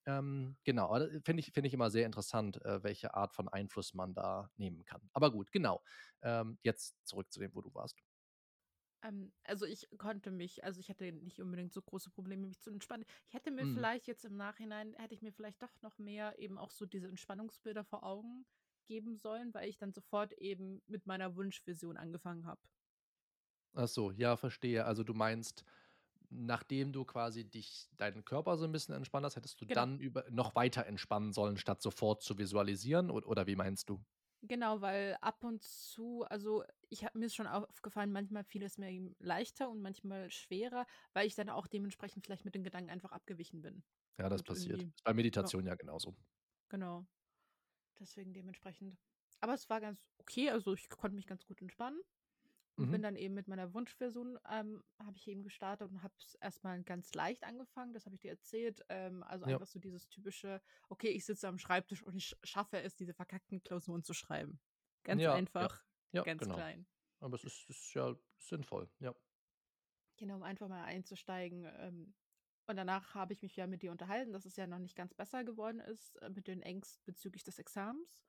Ähm, 0.06 0.56
genau, 0.64 0.98
da 0.98 1.06
finde 1.24 1.40
ich 1.40 1.52
finde 1.52 1.68
ich 1.68 1.74
immer 1.74 1.90
sehr 1.90 2.06
interessant, 2.06 2.62
äh, 2.64 2.82
welche 2.84 3.14
Art 3.14 3.34
von 3.34 3.48
Einfluss 3.48 3.94
man 3.94 4.14
da 4.14 4.50
nehmen 4.56 4.84
kann. 4.84 5.08
Aber 5.14 5.32
gut, 5.32 5.50
genau. 5.52 5.82
Ähm, 6.22 6.58
jetzt 6.62 6.96
zurück 7.06 7.32
zu 7.32 7.40
dem, 7.40 7.54
wo 7.54 7.62
du 7.62 7.74
warst. 7.74 7.96
Ähm, 9.06 9.32
also, 9.44 9.66
ich 9.66 9.88
konnte 9.98 10.30
mich 10.30 10.64
also, 10.64 10.80
ich 10.80 10.88
hatte 10.90 11.12
nicht 11.12 11.40
unbedingt 11.40 11.72
so 11.72 11.82
große 11.82 12.10
Probleme, 12.10 12.46
mich 12.46 12.60
zu 12.60 12.70
entspannen. 12.70 13.04
Ich 13.28 13.34
hätte 13.34 13.50
mir 13.50 13.66
Mhm. 13.66 13.86
vielleicht 13.86 14.06
jetzt 14.06 14.24
im 14.24 14.36
Nachhinein 14.36 14.94
hätte 14.94 15.14
ich 15.14 15.22
mir 15.22 15.32
vielleicht 15.32 15.62
doch 15.62 15.80
noch 15.82 15.98
mehr 15.98 16.38
eben 16.38 16.58
auch 16.58 16.70
so 16.70 16.86
diese 16.86 17.08
Entspannungsbilder 17.08 17.84
vor 17.84 18.02
Augen 18.04 18.46
geben 18.86 19.16
sollen, 19.16 19.52
weil 19.54 19.68
ich 19.68 19.78
dann 19.78 19.92
sofort 19.92 20.32
eben 20.34 20.82
mit 20.86 21.06
meiner 21.06 21.36
Wunschversion 21.36 21.96
angefangen 21.96 22.46
habe. 22.46 22.60
Ach 23.74 23.88
so, 23.88 24.10
ja, 24.10 24.36
verstehe. 24.36 24.84
Also, 24.84 25.04
du 25.04 25.14
meinst, 25.14 25.64
nachdem 26.30 26.92
du 26.92 27.04
quasi 27.04 27.44
dich 27.50 27.88
deinen 27.96 28.24
Körper 28.24 28.56
so 28.58 28.64
'n 28.66 28.72
bisschen 28.72 28.94
entspannt 28.94 29.26
hast, 29.26 29.36
hättest 29.36 29.60
du 29.60 29.66
Genau. 29.68 29.86
dann 29.86 30.00
über 30.00 30.24
noch 30.30 30.54
weiter 30.56 30.86
entspannen 30.86 31.32
sollen, 31.32 31.56
statt 31.58 31.82
sofort 31.82 32.22
zu 32.22 32.38
visualisieren 32.38 33.10
od 33.10 33.26
oder 33.26 33.46
wie 33.46 33.56
meinst 33.56 33.90
du? 33.90 34.04
Genau, 34.42 34.80
weil 34.80 35.16
ab 35.22 35.42
und 35.44 35.62
zu 35.64 36.24
also, 36.24 36.62
ich 36.88 37.04
habe 37.04 37.18
mir 37.18 37.26
ist 37.26 37.34
schon 37.34 37.46
aufgefallen, 37.46 38.12
manchmal 38.12 38.44
fiel 38.44 38.62
es 38.62 38.76
mir 38.78 39.14
leichter 39.18 39.70
und 39.70 39.80
manchmal 39.80 40.30
schwerer, 40.30 40.86
weil 41.14 41.26
ich 41.26 41.34
dann 41.34 41.48
auch 41.48 41.66
dementsprechend 41.66 42.24
vielleicht 42.24 42.44
mit 42.44 42.54
den 42.54 42.62
Gedanken 42.64 42.90
einfach 42.90 43.12
abgewichen 43.12 43.62
bin 43.62 43.82
Ja, 44.18 44.28
das 44.30 44.42
und 44.42 44.42
passiert. 44.42 44.82
Ist 44.94 45.04
bei 45.04 45.12
ja. 45.40 45.50
Meditation 45.52 45.66
ja 45.66 45.74
genauso. 45.74 46.16
Genau. 46.70 47.06
Deswegen 48.00 48.34
dementsprechend. 48.34 48.98
Aber 49.40 49.54
es 49.54 49.70
war 49.70 49.80
ganz 49.80 50.10
okay, 50.18 50.50
also, 50.50 50.74
ich 50.74 50.88
konnte 50.90 51.16
mich 51.16 51.26
ganz 51.26 51.46
gut 51.46 51.62
entspannen 51.62 52.00
und 52.76 52.88
Mhm. 52.88 53.00
bin 53.00 53.02
dann 53.02 53.16
eben 53.16 53.34
mit 53.34 53.48
meiner 53.48 53.74
Wunschversion, 53.74 54.38
ähm 54.50 54.84
habe 54.98 55.16
ich 55.18 55.26
eben 55.28 55.42
gestartet 55.42 55.90
und 55.90 56.02
habe 56.02 56.14
es 56.18 56.34
erst 56.40 56.64
mal 56.64 56.82
ganz 56.84 57.14
leicht 57.14 57.44
angefangen, 57.44 57.94
das 57.94 58.06
habe 58.06 58.14
ich 58.16 58.20
dir 58.22 58.30
erzählt. 58.32 58.82
Ähm, 58.88 59.22
also, 59.24 59.44
Ja. 59.44 59.60
einfach 59.60 59.66
so 59.66 59.78
dieses 59.78 60.08
typische: 60.08 60.60
„Okay, 60.88 61.08
ich 61.10 61.24
sitze 61.26 61.48
am 61.48 61.58
Schreibtisch 61.58 62.02
und 62.02 62.14
ich 62.16 62.26
sch 62.28 62.36
schaffe 62.44 62.80
es, 62.82 62.96
diese 62.96 63.14
verkackten 63.14 63.62
Klausuren 63.62 64.02
zu 64.04 64.14
schreiben.“ 64.14 64.60
Ganz 65.04 65.26
ja, 65.26 65.28
einfach, 65.28 65.84
ja, 66.12 66.24
ganz 66.24 66.38
genau. 66.38 66.64
klein. 66.64 66.86
Aber 67.20 67.36
es 67.36 67.44
ist 67.44 67.68
ist 67.70 67.94
ja 67.94 68.16
sinnvoll, 68.38 68.90
ja. 69.00 69.14
Genau, 70.18 70.36
um 70.36 70.42
einfach 70.42 70.68
mal 70.68 70.84
einzusteigen, 70.84 71.66
ähm, 71.78 72.14
und 72.68 72.76
danach 72.76 73.14
habe 73.14 73.32
ich 73.32 73.42
mich 73.42 73.54
ja 73.54 73.66
mit 73.68 73.82
dir 73.82 73.92
unterhalten, 73.92 74.32
dass 74.32 74.44
es 74.44 74.56
ja 74.56 74.66
noch 74.66 74.78
nicht 74.80 74.96
ganz 74.96 75.14
besser 75.14 75.44
geworden 75.44 75.78
ist, 75.78 76.20
äh, 76.22 76.30
mit 76.30 76.48
den 76.48 76.62
Ängsten 76.62 77.02
bezüglich 77.04 77.44
des 77.44 77.58
Examens. 77.60 78.24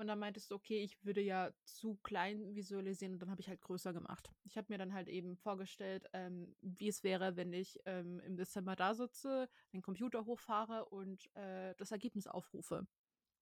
Und 0.00 0.06
dann 0.06 0.18
meintest 0.18 0.50
du: 0.50 0.54
„Okay, 0.54 0.82
ich 0.82 1.04
würde 1.04 1.20
ja 1.20 1.52
zu 1.66 1.96
klein 1.98 2.54
visualisieren“, 2.54 3.12
und 3.12 3.18
dann 3.20 3.30
habe 3.30 3.42
ich 3.42 3.50
halt 3.50 3.60
größer 3.60 3.92
gemacht. 3.92 4.32
Ich 4.44 4.56
habe 4.56 4.68
mir 4.72 4.78
dann 4.78 4.94
halt 4.94 5.08
eben 5.10 5.36
vorgestellt, 5.36 6.06
ähm, 6.14 6.56
wie 6.62 6.88
es 6.88 7.02
wäre, 7.04 7.36
wenn 7.36 7.52
ich, 7.52 7.78
ähm, 7.84 8.18
im 8.20 8.38
Dezember 8.38 8.76
da 8.76 8.94
sitze, 8.94 9.50
den 9.74 9.82
Computer 9.82 10.24
hochfahre 10.24 10.86
und, 10.86 11.28
äh, 11.36 11.74
das 11.76 11.90
Ergebnis 11.92 12.26
aufrufe 12.26 12.86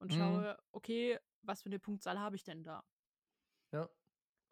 und 0.00 0.12
Mhm. 0.12 0.14
schaue: 0.14 0.58
„Okay, 0.72 1.18
was 1.42 1.62
für 1.62 1.68
'ne 1.70 1.78
Punktzahl 1.78 2.18
habe 2.18 2.34
ich 2.34 2.42
denn 2.42 2.64
da?“ 2.64 2.84
Ja. 3.72 3.88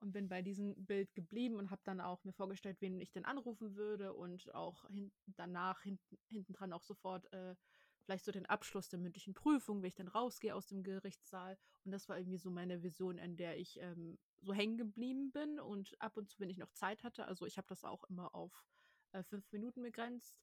Und 0.02 0.12
bin 0.12 0.28
bei 0.28 0.42
diesem 0.42 0.84
Bild 0.84 1.14
geblieben 1.14 1.56
und 1.56 1.70
habe 1.70 1.80
dann 1.84 2.00
auch 2.02 2.22
mir 2.24 2.32
vorgestellt, 2.34 2.80
wen 2.80 3.00
ich 3.00 3.12
denn 3.12 3.24
anrufen 3.24 3.76
würde 3.76 4.12
und 4.12 4.54
auch 4.54 4.86
hin 4.88 5.12
danach 5.24 5.80
hinten 5.82 6.18
hintendran 6.28 6.72
auch 6.74 6.82
sofort, 6.82 7.32
äh, 7.32 7.56
vielleicht 8.06 8.24
so 8.24 8.32
den 8.32 8.46
Abschluss 8.46 8.88
der 8.88 9.00
mündlichen 9.00 9.34
Prüfung, 9.34 9.82
wie 9.82 9.88
ich 9.88 9.94
dann 9.96 10.08
rausgehe 10.08 10.54
aus 10.54 10.68
dem 10.68 10.82
Gerichtssaal. 10.84 11.58
Und 11.84 11.92
das 11.92 12.08
war 12.08 12.18
irgendwie 12.18 12.38
so 12.38 12.50
meine 12.50 12.82
Vision, 12.82 13.18
in 13.18 13.36
der 13.36 13.58
ich, 13.58 13.78
ähm, 13.80 14.18
so 14.40 14.54
hängen 14.54 14.78
geblieben 14.78 15.32
bin 15.32 15.60
und 15.60 16.00
ab 16.00 16.16
und 16.16 16.30
zu, 16.30 16.40
wenn 16.40 16.50
ich 16.50 16.58
noch 16.58 16.70
Zeit 16.72 17.04
hatte 17.04 17.26
also, 17.26 17.46
ich 17.46 17.58
habe 17.58 17.68
das 17.68 17.84
auch 17.84 18.04
immer 18.04 18.34
auf, 18.34 18.64
äh, 19.12 19.22
5 19.24 19.52
Minuten 19.52 19.82
begrenzt. 19.82 20.40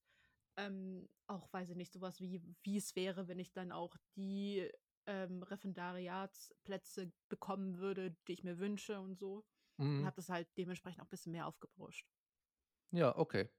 Ähm, 0.57 1.09
auch, 1.27 1.51
weiß 1.53 1.69
ich 1.71 1.75
nicht, 1.77 1.91
so 1.93 2.01
was 2.01 2.19
wie 2.21 2.43
wie 2.63 2.77
es 2.77 2.95
wäre, 2.95 3.27
wenn 3.27 3.39
ich 3.39 3.53
dann 3.53 3.71
auch 3.71 3.97
die, 4.15 4.69
ähm, 5.07 5.43
Referendariatsplätze 5.43 7.11
bekommen 7.29 7.79
würde, 7.79 8.17
die 8.27 8.33
ich 8.33 8.43
mir 8.43 8.59
wünsche 8.59 8.99
und 9.01 9.17
so. 9.17 9.45
Und 9.97 10.05
Mhm. 10.05 10.07
habe 10.07 10.15
das 10.17 10.29
halt 10.29 10.49
dementsprechend 10.57 11.01
auch 11.03 11.07
bisschen 11.07 11.31
mehr 11.33 11.47
aufgebauscht. 11.47 12.07
Ja, 12.91 13.15
okay. 13.17 13.49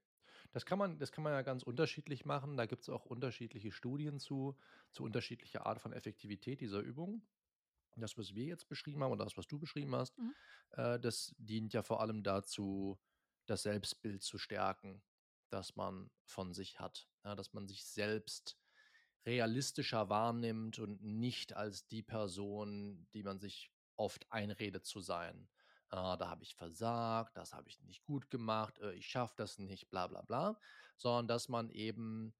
Das 0.55 0.65
kann 0.65 0.79
man 0.79 0.99
das 0.99 1.11
kann 1.11 1.25
man 1.25 1.33
ja 1.33 1.41
ganz 1.41 1.63
unterschiedlich 1.63 2.23
machen. 2.23 2.55
Da 2.55 2.65
gibt's 2.65 2.87
auch 2.87 3.05
unterschiedliche 3.05 3.73
Studien 3.73 4.19
zu 4.19 4.57
zu 4.93 5.03
unterschiedlicher 5.03 5.65
Art 5.65 5.81
von 5.81 5.91
Effektivität 5.91 6.61
dieser 6.61 6.79
Übung. 6.79 7.27
Das, 7.97 8.17
was 8.17 8.35
wir 8.35 8.45
jetzt 8.45 8.69
beschrieben 8.69 9.03
haben 9.03 9.11
oder 9.11 9.25
das, 9.25 9.37
was 9.37 9.47
du 9.47 9.59
beschrieben 9.59 9.95
hast, 9.95 10.15
Mhm. 10.17 10.35
äh, 10.71 10.99
das 10.99 11.35
dient 11.39 11.73
ja 11.73 11.83
vor 11.83 12.01
allem 12.01 12.23
dazu, 12.23 13.01
das 13.47 13.63
Selbstbild 13.63 14.23
zu 14.23 14.37
stärken, 14.37 15.03
das 15.49 15.75
man 15.75 16.11
von 16.25 16.53
sich 16.53 16.79
hat, 16.79 17.09
ja, 17.25 17.35
dass 17.35 17.53
man 17.53 17.67
sich 17.67 17.85
selbst 17.85 18.57
realistischer 19.25 20.09
wahrnimmt 20.09 20.79
und 20.79 21.03
nicht 21.03 21.53
als 21.55 21.87
die 21.87 22.03
Person, 22.03 23.07
die 23.13 23.23
man 23.23 23.39
sich 23.39 23.71
oft 23.97 24.31
einredet 24.31 24.85
zu 24.85 25.01
sein. 25.01 25.49
„Ah, 25.95 26.17
da 26.17 26.29
habe 26.29 26.43
ich 26.43 26.55
versagt, 26.55 27.37
das 27.37 27.53
habe 27.53 27.69
ich 27.69 27.79
nicht 27.81 28.03
gut 28.03 28.29
gemacht, 28.31 28.79
äh, 28.79 28.93
ich 28.93 29.07
schaffe 29.07 29.35
das 29.37 29.57
nicht, 29.59 29.89
bla 29.89 30.07
bla 30.07 30.21
bla.“ 30.23 30.59
Sondern 30.97 31.27
dass 31.27 31.49
man 31.49 31.69
eben 31.71 32.35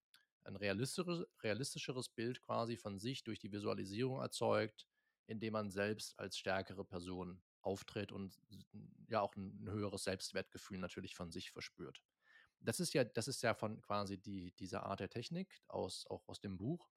'n 0.46 0.56
realistische 0.58 1.28
realistischeres 1.44 2.10
Bild 2.10 2.42
quasi 2.42 2.78
von 2.78 3.00
sich 3.00 3.24
durch 3.24 3.40
die 3.40 3.52
Visualisierung 3.52 4.22
erzeugt, 4.22 4.88
indem 5.28 5.54
man 5.54 5.72
selbst 5.72 6.20
als 6.20 6.38
stärkere 6.38 6.86
Person 6.86 7.44
auftritt 7.62 8.12
und 8.12 8.40
ja 9.10 9.22
auch 9.22 9.36
'n 9.36 9.68
höheres 9.70 10.04
Selbstwertgefühl 10.04 10.78
natürlich 10.80 11.16
von 11.16 11.32
sich 11.32 11.52
verspürt. 11.52 12.04
Das 12.62 12.80
ist 12.82 12.94
ja 12.94 13.04
das 13.06 13.28
ist 13.30 13.44
ja 13.44 13.54
von 13.56 13.82
quasi 13.82 14.18
die 14.22 14.54
diese 14.58 14.84
Art 14.84 15.00
der 15.02 15.10
Technik 15.10 15.62
aus 15.68 16.08
auch 16.08 16.28
aus 16.30 16.42
dem 16.42 16.58
Buch. 16.58 16.90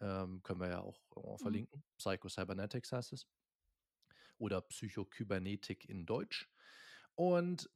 Ähm, 0.00 0.42
können 0.44 0.60
wir 0.60 0.68
ja 0.70 0.80
auch, 0.82 1.00
äh, 1.16 1.38
Mhm. 1.40 1.66
verlinken. 1.66 1.84
Psycho-Cybernetics 1.98 2.92
heißt 2.92 3.12
es. 3.14 3.26
Oder 4.40 4.62
Psychokybernetik 4.62 5.88
in 5.88 6.06
Deutsch. 6.06 6.50
Und 7.14 7.70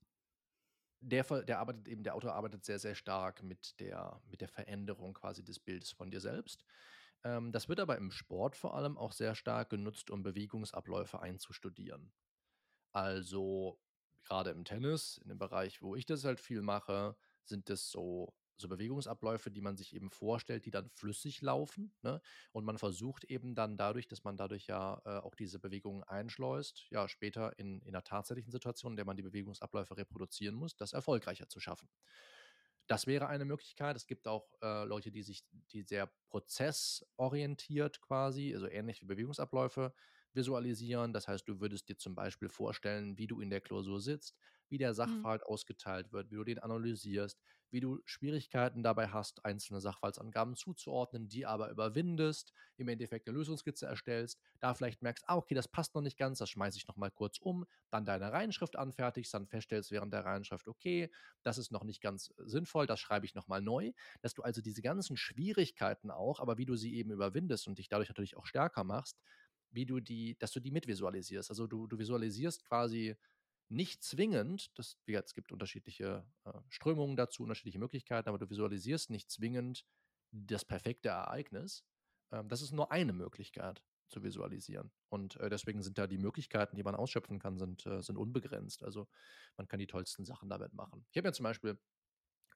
der 1.01 1.23
der 1.43 1.59
arbeitet 1.59 1.89
eben 1.89 2.03
der 2.03 2.15
Autor 2.15 2.35
arbeitet 2.35 2.65
sehr, 2.65 2.79
sehr 2.79 2.95
stark 2.95 3.43
mit 3.43 3.79
der 3.81 4.23
mit 4.27 4.41
der 4.41 4.49
Veränderung 4.49 5.13
quasi 5.15 5.45
des 5.45 5.61
Bildes 5.61 5.93
von 5.93 6.11
dir 6.11 6.21
selbst. 6.21 6.65
Ähm, 7.25 7.53
das 7.53 7.69
wird 7.69 7.81
aber 7.81 7.99
im 7.99 8.11
Sport 8.11 8.57
vor 8.57 8.75
allem 8.75 8.97
auch 8.99 9.13
sehr 9.13 9.35
stark 9.35 9.71
genutzt, 9.71 10.11
um 10.11 10.23
Bewegungsabläufe 10.23 11.21
einzustudieren. 11.21 12.13
Also, 12.93 13.81
grade 14.25 14.51
im 14.51 14.65
Tennis, 14.65 15.19
in 15.19 15.29
dem 15.29 15.39
Bereich, 15.39 15.83
wo 15.83 15.97
ich 15.97 16.07
das 16.07 16.25
halt 16.25 16.41
viel 16.41 16.63
mache, 16.63 17.17
sind 17.45 17.69
das 17.71 17.91
so 17.91 18.35
so 18.57 18.69
Bewegungsabläufe, 18.69 19.51
die 19.51 19.61
man 19.61 19.77
sich 19.77 19.95
eben 19.95 20.11
vorstellt, 20.11 20.65
die 20.67 20.71
dann 20.71 20.91
flüssig 20.91 21.43
laufen, 21.43 21.95
ne? 22.03 22.21
Und 22.53 22.65
man 22.65 22.79
versucht 22.79 23.25
eben 23.25 23.55
dann 23.55 23.77
dadurch, 23.77 24.09
dass 24.09 24.25
man 24.25 24.37
dadurch 24.37 24.67
ja, 24.67 25.01
äh, 25.05 25.19
auch 25.19 25.35
diese 25.35 25.59
Bewegungen 25.59 26.03
einschleust, 26.05 26.87
ja, 26.91 27.09
später 27.09 27.59
in 27.59 27.81
in 27.83 27.93
'ner 27.93 28.05
tatsächlichen 28.05 28.53
Situation, 28.53 28.93
in 28.93 28.97
der 28.97 29.05
man 29.07 29.17
die 29.17 29.23
Bewegungsabläufe 29.23 29.97
reproduzieren 29.97 30.55
muss, 30.55 30.77
das 30.77 30.93
erfolgreicher 30.93 31.49
zu 31.49 31.61
schaffen. 31.61 31.89
Das 32.87 33.07
wäre 33.07 33.29
eine 33.29 33.47
Möglichkeit. 33.47 33.97
Es 33.97 34.07
gibt 34.07 34.29
auch, 34.29 34.53
äh, 34.63 34.85
Leute, 34.85 35.11
die 35.11 35.23
sich 35.23 35.45
die 35.73 35.83
sehr 35.83 36.13
prozessorientiert 36.29 38.03
quasi, 38.03 38.53
also 38.55 38.67
ähnlich 38.69 39.01
wie 39.01 39.07
Bewegungsabläufe 39.07 39.95
visualisieren. 40.35 41.15
Das 41.15 41.27
heißt, 41.27 41.49
du 41.49 41.61
würdest 41.61 41.89
dir 41.89 41.97
zum 41.97 42.15
Beispiel 42.15 42.49
vorstellen, 42.51 43.17
wie 43.17 43.27
du 43.27 43.41
in 43.41 43.49
der 43.49 43.63
Klausur 43.63 44.01
sitzt, 44.01 44.37
wie 44.69 44.77
der 44.79 44.93
Mhm. 45.05 45.25
Sachverhalt 45.25 45.45
ausgeteilt 45.45 46.13
wird, 46.13 46.31
wie 46.31 46.35
du 46.37 46.45
den 46.45 46.59
analysierst, 46.59 47.41
wie 47.75 47.81
du 47.81 48.01
Schwierigkeiten 48.07 48.83
dabei 48.83 49.09
hast, 49.09 49.45
einzelne 49.45 49.81
Sachverhaltsangaben 49.83 50.57
zuzuordnen, 50.57 51.29
die 51.29 51.47
aber 51.47 51.71
überwindest, 51.71 52.55
im 52.79 52.89
Endeffekt 52.89 53.27
'ne 53.29 53.35
Lösungskizze 53.35 53.87
erstellst, 53.87 54.41
da 54.61 54.75
vielleicht 54.75 55.03
merkst: 55.03 55.25
„Ah, 55.29 55.37
okay, 55.37 55.55
das 55.55 55.69
passt 55.69 55.95
noch 55.95 56.03
nicht 56.03 56.19
ganz, 56.19 56.39
das 56.39 56.51
schmeiße 56.51 56.79
ich 56.79 56.89
noch 56.89 56.97
mal 56.97 57.11
kurz 57.11 57.39
um.“ 57.39 57.67
Dann 57.91 58.07
deine 58.07 58.33
Reinschrift 58.33 58.77
anfertigst, 58.77 59.35
dann 59.35 59.47
feststellst 59.49 59.91
während 59.93 60.15
der 60.15 60.25
Reinschrift: 60.25 60.69
„Okay, 60.69 61.11
das 61.43 61.59
ist 61.59 61.73
noch 61.73 61.85
nicht 61.85 62.01
ganz 62.03 62.33
sinnvoll, 62.39 62.87
das 62.87 63.01
schreibe 63.01 63.27
ich 63.27 63.35
noch 63.35 63.49
mal 63.49 63.61
neu.“ 63.63 63.93
Dass 64.23 64.35
du 64.35 64.43
also 64.43 64.63
diese 64.63 64.83
ganzen 64.83 65.17
Schwierigkeiten 65.17 66.11
auch 66.11 66.41
aber 66.41 66.59
wie 66.59 66.67
du 66.67 66.77
sie 66.77 66.95
eben 66.97 67.11
überwindest 67.13 67.69
und 67.69 67.79
dich 67.79 67.89
dadurch 67.89 68.09
natürlich 68.09 68.37
auch 68.37 68.47
stärker 68.47 68.85
machst, 68.85 69.21
wie 69.71 69.87
du 69.87 70.01
die 70.01 70.37
dass 70.39 70.53
du 70.53 70.61
die 70.61 70.71
mitvisualisierst. 70.71 71.51
Also, 71.51 71.67
du 71.67 71.87
du 71.89 71.99
visualisierst 71.99 72.65
quasi 72.65 73.17
nicht 73.71 74.03
zwingend 74.05 74.79
das 74.79 74.99
wie 75.07 75.15
es 75.15 75.35
gibt 75.35 75.53
unterschiedliche, 75.53 76.27
äh, 76.45 76.53
Strömungen 76.69 77.17
dazu, 77.17 77.43
unterschiedliche 77.45 77.79
Möglichkeiten, 77.79 78.29
aber 78.29 78.39
du 78.39 78.51
visualisierst 78.51 79.11
nicht 79.11 79.31
zwingend 79.31 79.85
das 80.33 80.65
perfekte 80.65 81.09
Ereignis. 81.11 81.85
Ähm, 82.33 82.49
das 82.49 82.63
ist 82.63 82.73
nur 82.73 82.93
eine 82.93 83.13
Möglichkeit 83.13 83.85
zu 84.09 84.23
visualisieren. 84.23 84.93
Und, 85.09 85.37
äh, 85.37 85.49
deswegen 85.51 85.83
sind 85.83 85.99
da 85.99 86.07
die 86.07 86.19
Möglichkeiten, 86.19 86.77
die 86.77 86.83
man 86.85 86.95
ausschöpfen 86.95 87.39
kann, 87.39 87.59
sind 87.59 87.87
äh, 87.87 88.03
sind 88.03 88.17
unbegrenzt. 88.19 88.83
Also, 88.85 89.09
man 89.57 89.67
kann 89.69 89.79
die 89.81 89.87
tollsten 89.87 90.25
Sachen 90.25 90.49
damit 90.51 90.73
machen. 90.75 91.07
Ich 91.11 91.17
habe 91.19 91.29
mir 91.29 91.33
zum 91.33 91.45
Beispiel, 91.45 91.81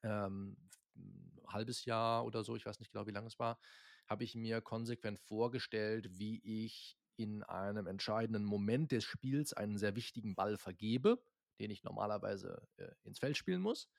ähm, 0.03 0.57
f 0.71 0.79
'n 0.97 1.41
1/2 1.47 1.85
Jahr 1.85 2.25
oder 2.25 2.43
so, 2.43 2.55
ich 2.57 2.65
weiß 2.67 2.79
nicht 2.79 2.91
genau, 2.91 3.07
wie 3.07 3.11
lang 3.11 3.25
es 3.27 3.39
war, 3.39 3.59
habe 4.07 4.23
ich 4.25 4.35
mir 4.35 4.61
konsequent 4.61 5.19
vorgestellt, 5.19 6.19
wie 6.19 6.41
ich 6.65 6.98
in 7.19 7.43
einem 7.43 7.87
entscheidenden 7.87 8.45
Moment 8.45 8.91
des 8.91 9.03
Spiels 9.05 9.53
einen 9.53 9.77
sehr 9.77 9.95
wichtigen 9.95 10.35
Ball 10.35 10.57
vergebe, 10.57 11.23
den 11.59 11.71
ich 11.71 11.83
normalerweise, 11.83 12.67
äh, 12.77 12.89
ins 13.03 13.19
Feld 13.19 13.37
spielen 13.37 13.61
muss. 13.61 13.89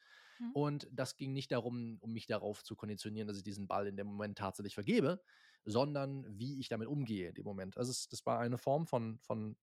Mhm. 0.41 0.53
Und 0.53 0.89
das 0.93 1.17
ging 1.17 1.33
nicht 1.33 1.53
darum, 1.53 1.99
um 2.01 2.13
mich 2.13 2.27
darauf 2.27 2.65
zu 2.65 2.75
konditionieren, 2.75 3.29
dass 3.29 3.37
ich 3.37 3.45
diesen 3.45 3.69
Ball 3.69 3.87
in 3.87 3.97
dem 3.97 4.09
Moment 4.09 4.39
tatsächlich 4.39 4.75
vergebe, 4.75 5.23
sondern 5.65 6.27
wie 6.39 6.59
ich 6.59 6.69
damit 6.69 6.89
umgehe 6.89 7.29
in 7.29 7.35
dem 7.35 7.45
Moment. 7.45 7.79
Also, 7.79 7.91
es 7.93 8.09
das 8.09 8.27
war 8.27 8.41
eine 8.41 8.59
Form 8.59 8.87
von 8.87 9.19
von 9.21 9.57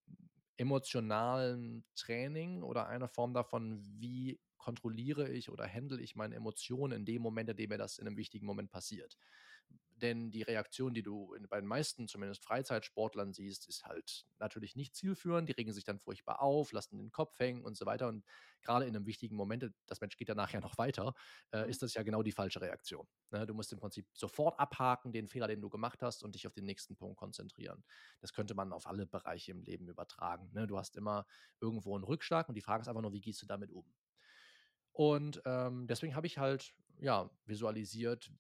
emotionalem 0.58 1.86
Training 1.96 2.64
oder 2.64 2.88
eine 2.88 3.08
Form 3.08 3.34
davon, 3.34 3.84
wie 3.84 4.42
kontrolliere 4.58 5.30
ich 5.30 5.50
oder 5.50 5.68
handle 5.72 6.02
ich 6.02 6.16
meine 6.16 6.36
Emotionen 6.36 7.00
in 7.02 7.06
dem 7.06 7.22
Moment, 7.22 7.50
in 7.50 7.58
dem 7.58 7.70
mir 7.70 7.78
das 7.78 8.00
in 8.00 8.06
'nem 8.06 8.18
wichtigen 8.18 8.46
Moment 8.48 8.72
passiert. 8.72 9.18
Denn 9.98 10.32
die 10.32 10.44
Reaktion, 10.44 10.94
die 10.94 11.04
du 11.04 11.34
in 11.34 11.48
bei 11.50 11.60
den 11.60 11.68
meisten 11.68 12.08
zumindest 12.08 12.44
Freizeitsportlern 12.44 13.34
siehst, 13.34 13.68
ist 13.68 13.86
halt 13.86 14.26
natürlich 14.40 14.76
nicht 14.76 14.96
zielführend. 14.96 15.50
Die 15.50 15.54
regen 15.54 15.74
sich 15.74 15.84
dann 15.84 16.00
furchtbar 16.00 16.42
auf, 16.42 16.72
lassen 16.72 16.98
den 16.98 17.12
Kopf 17.12 17.40
hängen 17.40 17.64
und 17.66 17.76
so 17.78 17.86
weiter. 17.86 18.08
Und 18.08 18.24
grade 18.62 18.86
in 18.86 18.94
'nem 18.94 19.06
wichtigen 19.06 19.36
Moment, 19.36 19.72
das 19.88 20.02
Match 20.02 20.18
geht 20.18 20.30
danach 20.30 20.52
ja 20.54 20.60
noch 20.62 20.78
weiter, 20.78 21.14
äh, 21.52 21.68
Mhm. 21.68 21.70
ist 21.70 21.82
das 21.82 21.94
ja 21.94 22.04
genau 22.04 22.24
die 22.24 22.32
falsche 22.32 22.62
Reaktion, 22.62 23.08
ne? 23.32 23.46
Du 23.48 23.54
musst 23.54 23.72
im 23.74 23.80
Prinzip 23.80 24.08
sofort 24.14 24.60
abhaken, 24.60 25.12
den 25.14 25.28
Fehler, 25.28 25.48
den 25.48 25.62
du 25.62 25.70
gemacht 25.70 26.02
hast, 26.04 26.24
und 26.24 26.36
dich 26.36 26.48
auf 26.48 26.54
den 26.54 26.66
nächsten 26.66 26.96
Punkt 26.96 27.18
konzentrieren. 27.18 27.84
Das 28.22 28.34
könnte 28.34 28.54
man 28.56 28.74
auf 28.74 28.88
alle 28.88 29.06
Bereiche 29.08 29.52
im 29.52 29.62
Leben 29.64 29.88
übertragen, 29.88 30.52
ne? 30.54 30.68
Du 30.68 30.78
hast 30.78 30.96
immer 30.96 31.26
irgendwo 31.60 31.96
'n 31.98 32.04
Rückschlag 32.04 32.50
und 32.50 32.56
die 32.56 32.62
Frage 32.62 32.82
ist 32.82 32.88
einfach 32.88 33.02
nur: 33.02 33.14
„Wie 33.14 33.22
gehst 33.22 33.42
du 33.42 33.46
damit 33.48 33.72
um?“ 33.72 33.94
Und, 34.92 35.42
ähm, 35.46 35.88
deswegen 35.88 36.16
habe 36.16 36.28
ich 36.28 36.38
halt, 36.38 36.74
ja, 37.00 37.30
visualisiert, 37.46 38.32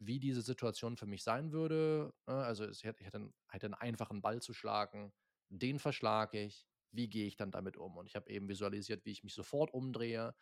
wie 0.00 0.20
diese 0.20 0.42
Situation 0.42 0.96
für 0.96 1.06
mich 1.06 1.22
sein 1.22 1.52
würde, 1.52 2.12
ne? 2.26 2.34
Also, 2.34 2.68
ich 2.68 2.84
hätte 2.84 3.00
ich 3.02 3.06
hätte 3.06 3.18
'n 3.18 3.34
hätte 3.50 3.66
'n 3.66 3.74
einfachen 3.74 4.22
Ball 4.22 4.40
zu 4.42 4.54
schlagen, 4.54 5.12
den 5.48 5.78
verschlage 5.78 6.40
ich. 6.42 6.68
Wie 6.92 7.08
gehe 7.08 7.26
ich 7.26 7.36
dann 7.36 7.50
damit 7.50 7.76
um? 7.76 7.96
Und 7.98 8.06
ich 8.06 8.16
habe 8.16 8.30
eben 8.30 8.48
visualisiert, 8.48 9.04
wie 9.04 9.10
ich 9.12 9.22
mich 9.24 9.34
sofort 9.34 9.72
umdrehe, 9.74 10.34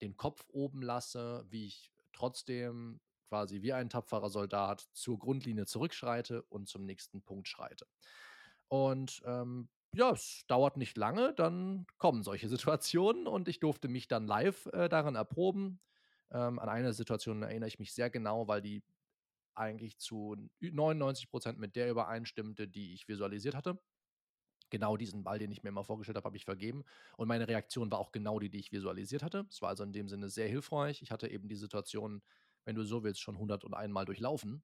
den 0.00 0.16
Kopf 0.16 0.44
oben 0.48 0.82
lasse, 0.82 1.44
wie 1.48 1.66
ich 1.66 1.92
trotzdem 2.12 3.00
quasi 3.28 3.62
wie 3.62 3.72
ein 3.72 3.88
tapferer 3.88 4.28
Soldat 4.30 4.88
zur 4.92 5.18
Grundlinie 5.18 5.64
zurückschreite 5.66 6.42
und 6.44 6.68
zum 6.68 6.84
nächsten 6.84 7.22
Punkt 7.22 7.48
schreite. 7.48 7.86
Und, 8.68 9.22
ähm 9.26 9.68
ja, 9.94 10.10
es 10.12 10.44
dauert 10.48 10.78
nicht 10.78 10.96
lange, 10.96 11.34
dann 11.34 11.86
kommen 11.98 12.22
solche 12.22 12.48
Situationen 12.48 13.26
und 13.26 13.46
ich 13.48 13.60
durfte 13.60 13.88
mich 13.88 14.08
dann 14.08 14.26
live, 14.26 14.66
äh, 14.72 14.88
darin 14.88 15.16
erproben. 15.16 15.80
Ähm, 16.30 16.58
an 16.58 16.68
eine 16.70 16.94
Situation 16.94 17.42
erinnere 17.42 17.68
ich 17.68 17.78
mich 17.78 17.92
sehr 17.92 18.08
genau, 18.08 18.48
weil 18.48 18.62
die 18.62 18.84
eigentlich 19.54 19.98
zu 19.98 20.36
99% 20.60 21.58
mit 21.58 21.76
der 21.76 21.90
übereinstimmte, 21.90 22.68
die 22.68 22.94
ich 22.94 23.08
visualisiert 23.08 23.54
hatte. 23.54 23.80
Genau 24.70 24.96
diesen 24.96 25.22
Ball, 25.22 25.38
den 25.38 25.52
ich 25.52 25.62
mir 25.62 25.68
immer 25.68 25.84
vorgestellt 25.84 26.16
habe, 26.16 26.24
habe 26.26 26.36
ich 26.36 26.46
vergeben 26.46 26.84
und 27.18 27.28
meine 27.28 27.46
Reaktion 27.46 27.90
war 27.90 27.98
auch 27.98 28.10
genau 28.12 28.38
die, 28.38 28.48
die 28.48 28.58
ich 28.58 28.72
visualisiert 28.72 29.22
hatte. 29.22 29.46
Es 29.50 29.60
war 29.60 29.68
also 29.68 29.84
in 29.84 29.92
dem 29.92 30.08
Sinne 30.08 30.30
sehr 30.30 30.48
hilfreich. 30.48 31.02
Ich 31.02 31.10
hatte 31.10 31.28
eben 31.28 31.48
die 31.48 31.56
Situation, 31.56 32.22
wenn 32.64 32.74
du 32.74 32.84
so 32.84 33.04
willst, 33.04 33.20
schon 33.20 33.36
101 33.36 33.92
Mal 33.92 34.06
durchlaufen 34.06 34.62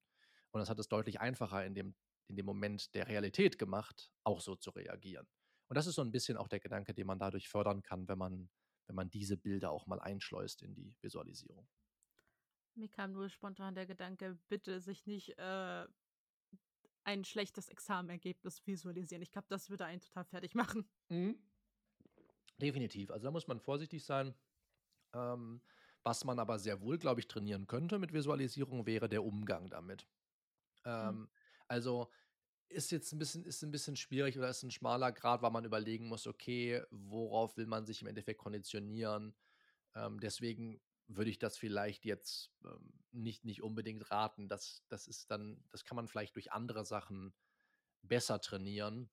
und 0.51 0.61
das 0.61 0.71
hat 0.71 0.79
es 0.79 0.89
deutlich 0.89 1.21
einfacher 1.21 1.65
in 1.65 1.75
dem 1.75 1.95
in 2.29 2.37
dem 2.37 2.47
Moment 2.47 2.95
der 2.95 3.09
Realität 3.09 3.59
gemacht, 3.59 4.13
auch 4.23 4.41
so 4.41 4.55
zu 4.55 4.71
reagieren. 4.71 5.27
Und 5.69 5.77
das 5.77 5.87
ist 5.87 5.95
so 5.95 6.03
ein 6.03 6.13
bisschen 6.13 6.37
auch 6.37 6.49
der 6.49 6.61
Gedanke, 6.61 6.93
den 6.95 7.07
man 7.07 7.19
dadurch 7.19 7.49
fördern 7.49 7.83
kann, 7.83 8.09
wenn 8.09 8.19
man 8.19 8.51
wenn 8.87 8.97
man 8.97 9.11
diese 9.11 9.37
Bilder 9.37 9.71
auch 9.71 9.87
mal 9.87 10.01
einschleust 10.01 10.63
in 10.63 10.75
die 10.75 10.97
Visualisierung. 11.03 11.69
Mir 12.79 12.89
kam 12.89 13.13
nur 13.13 13.29
spontan 13.29 13.75
der 13.75 13.87
Gedanke, 13.87 14.39
bitte 14.49 14.81
sich 14.81 15.05
nicht 15.05 15.37
äh, 15.37 15.87
ein 17.03 17.25
schlechtes 17.25 17.69
Examenergebnis 17.69 18.65
visualisieren. 18.67 19.21
Ich 19.21 19.33
glaube, 19.33 19.49
das 19.49 19.69
würde 19.69 19.85
einen 19.85 20.01
total 20.01 20.25
fertig 20.25 20.55
machen. 20.55 20.89
Mhm. 21.09 21.37
Definitiv. 22.59 23.11
Also 23.11 23.25
da 23.25 23.31
muss 23.33 23.49
man 23.49 23.59
vorsichtig 23.61 24.05
sein. 24.05 24.35
Ähm, 25.13 25.61
was 26.05 26.25
man 26.25 26.39
aber 26.39 26.59
sehr 26.59 26.81
wohl, 26.81 26.99
glaube 26.99 27.21
ich, 27.21 27.29
trainieren 27.29 27.67
könnte 27.67 27.99
mit 27.99 28.13
Visualisierung, 28.13 28.87
wäre 28.87 29.09
der 29.09 29.25
Umgang 29.25 29.69
damit. 29.69 30.07
Mhm. 30.85 30.91
Ähm, 30.91 31.29
also 31.67 32.11
ist 32.69 32.93
jetzt 32.93 33.13
ein 33.13 33.19
bisschen, 33.19 33.45
ist 33.45 33.63
ein 33.63 33.71
bisschen 33.73 33.97
schwierig 33.97 34.39
oder 34.39 34.51
ist 34.51 34.63
ein 34.63 34.71
schmaler 34.71 35.11
Grad, 35.13 35.43
weil 35.43 35.51
man 35.51 35.65
überlegen 35.65 36.07
muss, 36.07 36.27
okay, 36.27 36.83
worauf 36.91 37.57
will 37.57 37.67
man 37.67 37.87
sich 37.87 38.03
im 38.03 38.09
Endeffekt 38.09 38.41
konditionieren? 38.41 39.35
Ähm, 39.95 40.21
deswegen 40.21 40.81
würde 41.09 41.31
ich 41.31 41.39
das 41.39 41.57
vielleicht 41.57 42.05
jetzt 42.05 42.53
ähm, 42.65 42.93
nicht, 43.11 43.45
nicht 43.45 43.63
unbedingt 43.63 44.11
raten. 44.11 44.49
Das, 44.49 44.85
das 44.89 45.09
ist 45.09 45.31
dann, 45.31 45.65
das 45.71 45.85
kann 45.85 45.97
man 45.97 46.07
vielleicht 46.07 46.37
durch 46.37 46.53
andere 46.53 46.85
Sachen 46.85 47.35
besser 48.03 48.41
trainieren. 48.41 49.11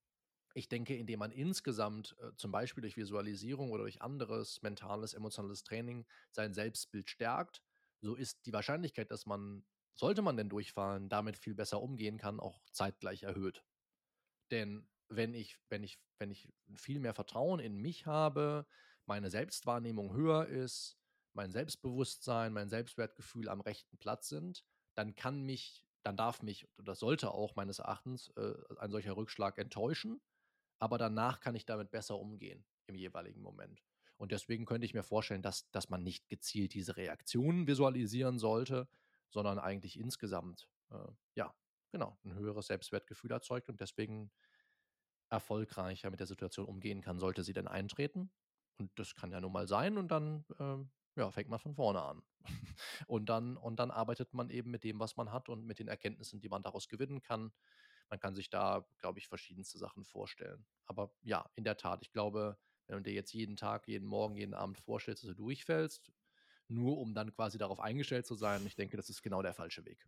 Ich 0.53 0.69
denke, 0.69 0.95
indem 0.95 1.19
man 1.19 1.31
insgesamt, 1.31 2.15
äh, 2.19 2.35
zum 2.35 2.51
Beispiel 2.51 2.81
durch 2.81 2.97
Visualisierung 2.97 3.71
oder 3.71 3.83
durch 3.83 4.01
anderes 4.01 4.61
mentales, 4.61 5.13
emotionales 5.13 5.63
Training, 5.63 6.05
sein 6.31 6.53
Selbstbild 6.53 7.09
stärkt, 7.09 7.63
so 8.01 8.15
ist 8.15 8.45
die 8.45 8.53
Wahrscheinlichkeit, 8.53 9.09
dass 9.09 9.25
man 9.25 9.65
sollte 9.95 10.21
man 10.21 10.35
denn 10.37 10.49
durchfallen, 10.49 11.07
damit 11.09 11.37
viel 11.37 11.55
besser 11.55 11.81
umgehen 11.81 12.17
kann, 12.17 12.39
auch 12.41 12.59
zeitgleich 12.71 13.23
erhöht. 13.23 13.63
Denn 14.51 14.87
wenn 15.07 15.33
ich, 15.33 15.57
wenn 15.69 15.83
ich, 15.83 15.99
wenn 16.19 16.31
ich 16.31 16.51
viel 16.75 16.99
mehr 16.99 17.13
Vertrauen 17.13 17.59
in 17.59 17.77
mich 17.77 18.05
habe, 18.05 18.67
meine 19.05 19.29
Selbstwahrnehmung 19.29 20.13
höher 20.13 20.47
ist, 20.47 20.97
mein 21.35 21.51
Selbstbewusstsein, 21.51 22.53
mein 22.53 22.69
Selbstwertgefühl 22.69 23.49
am 23.49 23.61
rechten 23.61 23.97
Platz 23.97 24.29
sind, 24.29 24.63
dann 24.95 25.15
kann 25.15 25.41
mich, 25.43 25.83
dann 26.03 26.17
darf 26.17 26.41
mich, 26.41 26.67
oder 26.77 26.95
sollte 26.95 27.31
auch 27.31 27.55
meines 27.55 27.79
Erachtens 27.79 28.29
äh, 28.37 28.53
ein 28.77 28.91
solcher 28.91 29.17
Rückschlag 29.17 29.57
enttäuschen, 29.57 30.21
aber 30.79 30.97
danach 30.97 31.39
kann 31.39 31.55
ich 31.55 31.65
damit 31.65 31.91
besser 31.91 32.17
umgehen 32.17 32.65
im 32.87 32.95
jeweiligen 32.95 33.41
Moment. 33.41 33.83
Und 34.17 34.31
deswegen 34.31 34.65
könnte 34.65 34.85
ich 34.85 34.93
mir 34.93 35.03
vorstellen, 35.03 35.41
dass, 35.41 35.69
dass 35.71 35.89
man 35.89 36.03
nicht 36.03 36.29
gezielt 36.29 36.73
diese 36.73 36.95
Reaktionen 36.95 37.67
visualisieren 37.67 38.39
sollte, 38.39 38.87
sondern 39.29 39.59
eigentlich 39.59 39.99
insgesamt, 39.99 40.69
äh, 40.91 41.11
ja, 41.35 41.53
genau, 41.91 42.17
ein 42.23 42.33
höheres 42.33 42.67
Selbstwertgefühl 42.67 43.31
erzeugt 43.31 43.67
und 43.67 43.81
deswegen 43.81 44.31
erfolgreicher 45.29 46.09
mit 46.11 46.19
der 46.19 46.27
Situation 46.27 46.65
umgehen 46.65 47.01
kann, 47.01 47.19
sollte 47.19 47.43
sie 47.43 47.53
denn 47.53 47.67
eintreten. 47.67 48.31
Und 48.77 48.91
das 48.95 49.15
kann 49.15 49.31
ja 49.31 49.41
nun 49.41 49.51
mal 49.51 49.67
sein 49.67 49.97
und 49.97 50.09
dann 50.09 50.45
ähm, 50.59 50.91
ja, 51.15 51.31
fängt 51.31 51.49
man 51.49 51.59
von 51.59 51.75
vorne 51.75 52.01
an. 52.01 52.23
und, 53.07 53.27
dann, 53.29 53.57
und 53.57 53.77
dann 53.77 53.91
arbeitet 53.91 54.33
man 54.33 54.49
eben 54.49 54.71
mit 54.71 54.83
dem, 54.83 54.99
was 54.99 55.15
man 55.17 55.31
hat 55.31 55.49
und 55.49 55.65
mit 55.65 55.79
den 55.79 55.87
Erkenntnissen, 55.87 56.41
die 56.41 56.49
man 56.49 56.63
daraus 56.63 56.87
gewinnen 56.87 57.21
kann. 57.21 57.51
Man 58.09 58.19
kann 58.19 58.35
sich 58.35 58.49
da, 58.49 58.87
glaube 58.99 59.19
ich, 59.19 59.27
verschiedenste 59.27 59.77
Sachen 59.77 60.05
vorstellen. 60.05 60.65
Aber 60.85 61.13
ja, 61.23 61.49
in 61.55 61.63
der 61.63 61.77
Tat, 61.77 62.01
ich 62.03 62.11
glaube, 62.11 62.59
wenn 62.87 62.97
du 62.97 63.03
dir 63.03 63.13
jetzt 63.13 63.33
jeden 63.33 63.55
Tag, 63.57 63.87
jeden 63.87 64.07
Morgen, 64.07 64.35
jeden 64.37 64.53
Abend 64.53 64.77
vorstellst, 64.79 65.23
dass 65.23 65.29
du 65.29 65.35
durchfällst, 65.35 66.11
nur 66.67 66.99
um 66.99 67.13
dann 67.15 67.33
quasi 67.33 67.57
darauf 67.57 67.79
eingestellt 67.79 68.27
zu 68.27 68.35
sein. 68.35 68.65
Ich 68.67 68.75
denke, 68.75 68.97
das 68.97 69.09
ist 69.09 69.23
genau 69.23 69.41
der 69.41 69.53
falsche 69.55 69.85
Weg. 69.85 70.07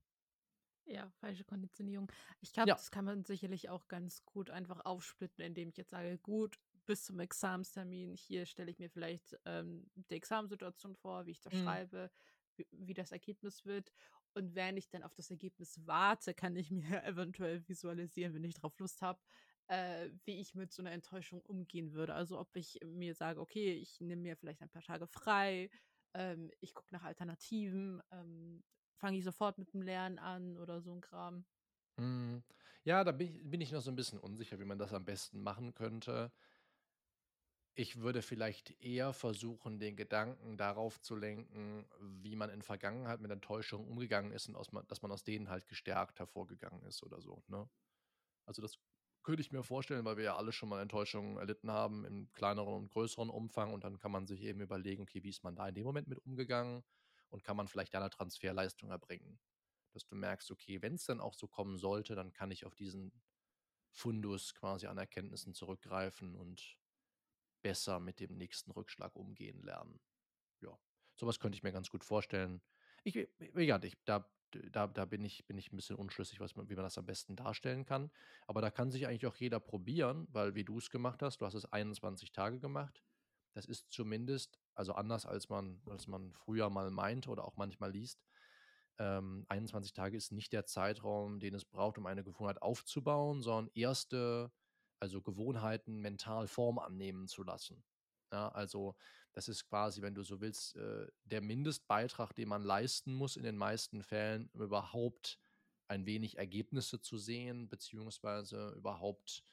Ja, 0.85 1.11
falsche 1.19 1.43
Konditionierung. 1.43 2.09
Ich 2.39 2.53
glaube, 2.53 2.69
Ja. 2.69 2.77
das 2.77 2.91
kann 2.91 3.03
man 3.05 3.25
sicherlich 3.25 3.67
auch 3.69 3.87
ganz 3.89 4.23
gut 4.25 4.49
einfach 4.49 4.85
aufsplitten, 4.85 5.43
indem 5.43 5.67
ich 5.69 5.75
jetzt 5.77 5.91
sage, 5.91 6.17
gut, 6.17 6.59
bis 6.87 7.05
zum 7.05 7.19
Examenstermin, 7.19 8.15
hier 8.15 8.45
stelle 8.47 8.71
ich 8.71 8.79
mir 8.79 8.89
vielleicht 8.89 9.37
ähm, 9.45 9.91
die 9.95 10.15
Examenssituation 10.15 10.95
vor, 10.95 11.27
wie 11.27 11.31
ich 11.31 11.41
das 11.41 11.53
Mhm. 11.53 11.57
schreibe, 11.57 12.11
wie, 12.55 12.67
wie 12.71 12.95
das 12.95 13.11
Ergebnis 13.11 13.65
wird. 13.65 13.91
Und 14.33 14.55
wenn 14.55 14.77
ich 14.77 14.89
dann 14.89 15.03
auf 15.03 15.13
das 15.15 15.29
Ergebnis 15.31 15.85
warte, 15.85 16.33
kann 16.33 16.55
ich 16.55 16.71
mir 16.71 17.03
eventuell 17.05 17.67
visualisieren, 17.67 18.33
wenn 18.33 18.43
ich 18.43 18.55
darauf 18.55 18.77
Lust 18.79 19.01
habe, 19.01 19.21
äh, 19.67 20.09
wie 20.25 20.39
ich 20.39 20.55
mit 20.55 20.71
so 20.73 20.81
einer 20.81 20.91
Enttäuschung 20.91 21.41
umgehen 21.41 21.93
würde. 21.93 22.13
Also 22.15 22.39
ob 22.39 22.55
ich 22.55 22.79
mir 22.85 23.15
sage, 23.15 23.39
okay, 23.41 23.73
ich 23.73 23.99
nehme 23.99 24.21
mir 24.21 24.37
vielleicht 24.37 24.61
ein 24.61 24.69
paar 24.69 24.81
Tage 24.83 25.07
frei, 25.07 25.69
ähm, 26.13 26.51
ich 26.61 26.73
gucke 26.73 26.93
nach 26.93 27.03
Alternativen, 27.03 28.01
ähm, 28.11 28.63
fange 28.95 29.17
ich 29.17 29.23
sofort 29.23 29.57
mit 29.57 29.73
dem 29.73 29.81
Lernen 29.81 30.19
an 30.19 30.57
oder 30.57 30.81
so 30.81 30.93
ein 30.93 31.01
Kram. 31.01 31.45
Mhm. 31.99 32.43
Ja, 32.83 33.03
da 33.03 33.11
bin 33.11 33.27
ich, 33.27 33.49
bin 33.49 33.61
ich 33.61 33.71
noch 33.71 33.81
so 33.81 33.91
ein 33.91 33.95
bisschen 33.95 34.19
unsicher, 34.19 34.59
wie 34.59 34.65
man 34.65 34.77
das 34.77 34.93
am 34.93 35.05
besten 35.05 35.41
machen 35.41 35.73
könnte. 35.73 36.31
Ich 37.79 37.97
würde 38.01 38.23
vielleicht 38.23 38.71
eher 38.81 39.13
versuchen, 39.13 39.77
den 39.77 39.95
Gedanken 39.95 40.57
darauf 40.57 40.99
zu 40.99 41.15
lenken, 41.15 41.87
wie 41.99 42.35
man 42.35 42.49
in 42.49 42.63
Vergangenheit 42.63 43.21
mit 43.21 43.29
Enttäuschungen 43.29 43.87
umgegangen 43.87 44.31
ist 44.31 44.47
und 44.47 44.55
aus, 44.55 44.69
dass 44.87 45.03
man 45.03 45.11
aus 45.11 45.23
denen 45.23 45.47
halt 45.49 45.67
gestärkt 45.67 46.17
hervorgegangen 46.17 46.81
ist 46.87 47.03
oder 47.03 47.21
so. 47.21 47.43
Ne? 47.45 47.69
Also 48.47 48.63
das 48.63 48.79
könnte 49.21 49.41
ich 49.41 49.51
mir 49.51 49.61
vorstellen, 49.61 50.05
weil 50.05 50.17
wir 50.17 50.23
ja 50.23 50.37
alle 50.37 50.53
schon 50.53 50.69
mal 50.69 50.81
Enttäuschungen 50.81 51.37
erlitten 51.37 51.69
haben 51.69 52.03
im 52.03 52.33
kleineren 52.33 52.73
und 52.73 52.89
größeren 52.89 53.29
Umfang 53.29 53.71
und 53.71 53.83
dann 53.83 53.99
kann 53.99 54.11
man 54.11 54.25
sich 54.25 54.41
eben 54.41 54.61
überlegen, 54.61 55.03
okay, 55.03 55.21
wie 55.21 55.29
ist 55.29 55.43
man 55.43 55.55
da 55.55 55.67
in 55.67 55.75
dem 55.75 55.85
Moment 55.85 56.07
mit 56.07 56.17
umgegangen 56.25 56.83
und 57.29 57.43
kann 57.43 57.57
man 57.57 57.67
vielleicht 57.67 57.93
da 57.93 57.99
eine 57.99 58.09
Transferleistung 58.09 58.89
erbringen, 58.89 59.39
dass 59.91 60.07
du 60.07 60.15
merkst, 60.15 60.49
okay, 60.49 60.81
wenn 60.81 60.95
es 60.95 61.05
dann 61.05 61.21
auch 61.21 61.35
so 61.35 61.47
kommen 61.47 61.77
sollte, 61.77 62.15
dann 62.15 62.33
kann 62.33 62.49
ich 62.49 62.65
auf 62.65 62.73
diesen 62.73 63.11
Fundus 63.91 64.55
quasi 64.55 64.87
an 64.87 64.97
Erkenntnissen 64.97 65.53
zurückgreifen 65.53 66.35
und 66.35 66.75
besser 67.67 67.99
mit 67.99 68.21
dem 68.21 68.37
nächsten 68.37 68.71
Rückschlag 68.71 69.13
umgehen 69.17 69.61
lernen. 69.61 69.99
Ja, 70.61 70.79
sowas 71.17 71.37
könnte 71.37 71.57
ich 71.57 71.63
mir 71.63 71.73
ganz 71.73 71.89
gut 71.89 72.05
vorstellen. 72.05 72.61
Ich, 73.03 73.15
wie 73.15 73.65
gesagt, 73.65 73.83
ich, 73.83 73.97
da, 74.05 74.25
da, 74.71 74.87
da 74.87 75.03
bin, 75.03 75.25
ich, 75.25 75.45
bin 75.47 75.57
ich 75.57 75.73
ein 75.73 75.75
bisschen 75.75 75.97
unschlüssig, 75.97 76.39
was 76.39 76.55
wie 76.55 76.75
man 76.75 76.85
das 76.85 76.97
am 76.97 77.05
besten 77.05 77.35
darstellen 77.35 77.83
kann. 77.83 78.09
Aber 78.47 78.61
da 78.61 78.71
kann 78.71 78.89
sich 78.89 79.05
eigentlich 79.05 79.27
auch 79.27 79.35
jeder 79.35 79.59
probieren, 79.59 80.27
weil 80.31 80.55
wie 80.55 80.63
du 80.63 80.77
es 80.77 80.89
gemacht 80.89 81.21
hast, 81.21 81.41
du 81.41 81.45
hast 81.45 81.55
es 81.55 81.65
21 81.65 82.31
Tage 82.31 82.61
gemacht. 82.61 83.03
Das 83.53 83.65
ist 83.65 83.91
zumindest, 83.91 84.61
also 84.73 84.93
anders 84.93 85.25
als 85.25 85.49
man, 85.49 85.81
als 85.89 86.07
man 86.07 86.31
früher 86.31 86.69
mal 86.69 86.89
meint 86.89 87.27
oder 87.27 87.43
auch 87.43 87.57
manchmal 87.57 87.91
liest, 87.91 88.23
ähm, 88.97 89.45
21 89.49 89.91
Tage 89.91 90.15
ist 90.15 90.31
nicht 90.31 90.53
der 90.53 90.65
Zeitraum, 90.65 91.41
den 91.41 91.53
es 91.53 91.65
braucht, 91.65 91.97
um 91.97 92.05
eine 92.05 92.23
Gewohnheit 92.23 92.61
aufzubauen, 92.61 93.41
sondern 93.41 93.69
erste, 93.75 94.53
also 94.99 95.21
Gewohnheiten 95.21 95.99
mental 95.99 96.47
Form 96.47 96.79
annehmen 96.79 97.27
zu 97.27 97.43
lassen. 97.43 97.83
Ja, 98.31 98.49
also 98.49 98.95
das 99.33 99.47
ist 99.47 99.65
quasi, 99.65 100.01
wenn 100.01 100.15
du 100.15 100.23
so 100.23 100.41
willst, 100.41 100.75
äh, 100.75 101.07
der 101.23 101.41
Mindestbeitrag, 101.41 102.33
den 102.33 102.49
man 102.49 102.61
leisten 102.61 103.13
muss 103.13 103.37
in 103.37 103.43
den 103.43 103.57
meisten 103.57 104.03
Fällen, 104.03 104.49
um 104.53 104.61
überhaupt 104.61 105.39
ein 105.87 106.05
wenig 106.05 106.37
Ergebnisse 106.37 106.99
zu 106.99 107.17
sehen, 107.17 107.69
beziehungsweise 107.69 108.71
überhaupt 108.71 109.43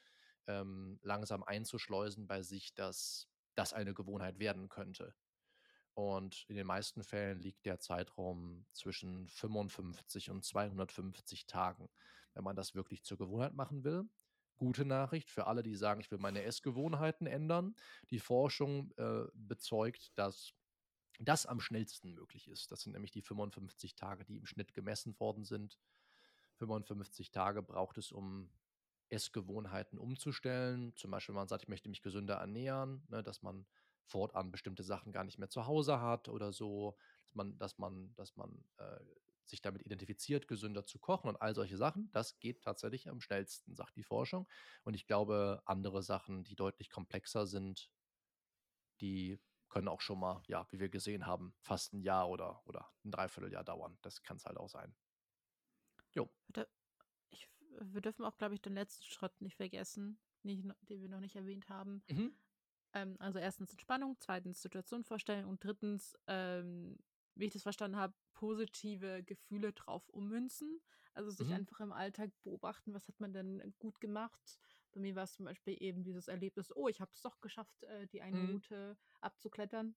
ähm, 0.47 0.99
langsam 1.03 1.45
einzuschleusen 1.45 2.27
bei 2.27 2.43
sich, 2.43 2.75
dass 2.75 3.29
das 3.55 3.73
eine 3.73 3.95
Gewohnheit 3.95 4.39
werden 4.39 4.69
könnte. 4.69 5.15
Und 5.95 6.45
in 6.49 6.57
den 6.57 6.67
meisten 6.67 7.05
Fällen 7.05 7.39
liegt 7.39 7.67
der 7.67 7.79
Zeitraum 7.79 8.67
zwischen 8.73 9.29
55 9.29 10.31
und 10.31 10.45
250 10.45 11.47
Tagen, 11.47 11.89
wenn 12.33 12.43
man 12.43 12.57
das 12.57 12.75
wirklich 12.75 13.05
zur 13.05 13.17
Gewohnheit 13.17 13.55
machen 13.55 13.85
will. 13.85 14.09
Gute 14.57 14.85
Nachricht 14.85 15.31
für 15.31 15.47
alle, 15.47 15.63
die 15.63 15.75
sagen, 15.75 16.01
ich 16.01 16.11
will 16.11 16.19
meine 16.19 16.43
Essgewohnheiten 16.43 17.27
ändern. 17.27 17.75
Die 18.11 18.21
Forschung 18.21 18.93
äh, 18.97 19.25
bezeugt, 19.35 20.17
dass 20.17 20.55
das 21.21 21.47
am 21.47 21.61
schnellsten 21.61 22.13
möglich 22.13 22.49
ist. 22.49 22.73
Das 22.73 22.83
sind 22.83 22.93
nämlich 22.93 23.11
die 23.11 23.23
55 23.23 23.95
Tage, 23.95 24.25
die 24.25 24.37
im 24.37 24.47
Schnitt 24.47 24.75
gemessen 24.75 25.19
worden 25.21 25.45
sind. 25.45 25.79
55 26.57 27.31
Tage 27.31 27.63
braucht 27.63 27.99
es, 27.99 28.13
um 28.13 28.51
Essgewohnheiten 29.11 29.99
umzustellen. 29.99 30.95
Zum 30.97 31.11
Beispiel, 31.11 31.35
wenn 31.35 31.41
man 31.41 31.49
sagt, 31.49 31.63
ich 31.63 31.69
möchte 31.69 31.89
mich 31.89 32.03
gesünder 32.03 32.37
ernähren, 32.37 33.05
ne, 33.09 33.23
dass 33.23 33.43
man 33.43 33.67
fortan 34.07 34.51
bestimmte 34.51 34.83
Sachen 34.83 35.13
gar 35.13 35.25
nicht 35.25 35.39
mehr 35.39 35.49
zu 35.49 35.67
Hause 35.67 36.01
hat 36.01 36.29
oder 36.29 36.53
so, 36.53 36.97
dass 37.25 37.35
man, 37.35 37.59
dass 37.59 37.79
man, 37.79 38.15
dass 38.17 38.37
man 38.37 38.65
äh, 38.79 39.01
sich 39.47 39.61
damit 39.61 39.83
identifiziert, 39.83 40.49
gesünder 40.49 40.85
zu 40.87 40.99
kochen 40.99 41.29
und 41.29 41.37
all 41.37 41.55
solche 41.55 41.77
Sachen. 41.77 42.11
Das 42.13 42.39
geht 42.41 42.63
tatsächlich 42.63 43.09
am 43.09 43.21
schnellsten, 43.21 43.75
sagt 43.75 43.97
die 43.97 44.03
Forschung. 44.03 44.49
Und 44.85 44.95
ich 44.95 45.07
glaube, 45.07 45.63
andere 45.67 46.03
Sachen, 46.03 46.45
die 46.45 46.57
deutlich 46.57 46.91
komplexer 46.91 47.47
sind, 47.47 47.91
die 49.01 49.39
können 49.69 49.89
auch 49.89 50.01
schon 50.01 50.21
mal, 50.21 50.43
ja, 50.47 50.67
wie 50.71 50.79
wir 50.79 50.89
gesehen 50.89 51.27
haben, 51.27 51.55
fast 51.61 51.93
ein 51.93 52.01
Jahr 52.01 52.29
oder, 52.29 52.63
oder 52.65 52.93
ein 53.05 53.11
Dreivierteljahr 53.11 53.65
dauern. 53.65 53.99
Das 54.03 54.23
kann 54.23 54.37
es 54.37 54.45
halt 54.45 54.57
auch 54.57 54.69
sein. 54.69 54.95
Jo. 56.13 56.31
Ich, 57.31 57.51
wir 57.81 58.01
dürfen 58.01 58.25
auch, 58.25 58.37
glaube 58.37 58.55
ich, 58.55 58.63
den 58.63 58.75
letzten 58.75 59.03
Schritt 59.05 59.41
nicht 59.41 59.57
vergessen, 59.57 60.21
nicht, 60.43 60.65
den 60.83 61.01
wir 61.01 61.09
noch 61.09 61.21
nicht 61.21 61.35
erwähnt 61.35 61.69
haben. 61.69 62.05
Mhm. 62.09 62.37
Ähm, 62.93 63.17
also 63.19 63.41
erstens 63.41 63.73
Entspannung, 63.73 64.17
zweitens 64.21 64.63
Situation 64.63 65.03
vorstellen 65.03 65.47
und 65.47 65.63
drittens, 65.63 66.17
ähm, 66.29 66.97
wie 67.35 67.47
ich 67.47 67.53
das 67.53 67.63
verstanden 67.63 67.97
habe, 67.97 68.15
positive 68.35 69.23
Gefühle 69.25 69.73
drauf 69.73 70.09
ummünzen. 70.09 70.81
Also 71.15 71.31
sich 71.31 71.53
Mhm. 71.53 71.55
einfach 71.55 71.81
im 71.81 71.93
Alltag 71.93 72.33
beobachten, 72.43 72.95
was 72.95 73.09
hat 73.09 73.21
man 73.21 73.33
denn 73.33 73.75
gut 73.79 74.01
gemacht. 74.01 74.59
Bei 74.93 75.01
mir 75.01 75.15
war 75.15 75.25
es 75.25 75.35
zum 75.35 75.45
Beispiel 75.47 75.77
eben 75.81 76.03
dieses 76.05 76.29
Erlebnis, 76.29 76.75
oh, 76.75 76.89
ich 76.89 77.01
habe 77.01 77.11
es 77.15 77.21
doch 77.23 77.41
geschafft, 77.41 77.83
äh, 77.85 78.07
die 78.09 78.23
eine 78.23 78.41
Mhm. 78.41 78.43
Route 78.43 78.97
abzuklettern. 79.21 79.97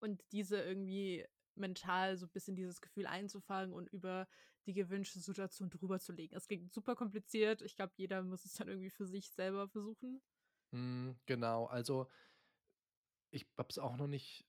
Und 0.00 0.20
diese 0.32 0.60
irgendwie 0.60 1.26
mental 1.54 2.16
so 2.16 2.26
ein 2.26 2.30
bisschen 2.32 2.56
dieses 2.56 2.80
Gefühl 2.80 3.06
einzufangen 3.06 3.72
und 3.74 3.88
über 3.90 4.26
die 4.66 4.72
gewünschte 4.72 5.20
Situation 5.20 5.70
drüber 5.70 6.00
zu 6.00 6.12
legen. 6.12 6.34
Es 6.34 6.48
klingt 6.48 6.72
super 6.72 6.96
kompliziert. 6.96 7.62
Ich 7.62 7.76
glaube, 7.76 7.92
jeder 7.96 8.22
muss 8.22 8.44
es 8.44 8.54
dann 8.54 8.68
irgendwie 8.68 8.90
für 8.90 9.06
sich 9.06 9.30
selber 9.30 9.68
versuchen. 9.68 10.22
Mm, 10.72 11.16
Genau, 11.26 11.66
also 11.66 12.08
ich 13.30 13.46
habe 13.58 13.68
es 13.70 13.78
auch 13.78 13.96
noch 13.96 14.06
nicht, 14.06 14.46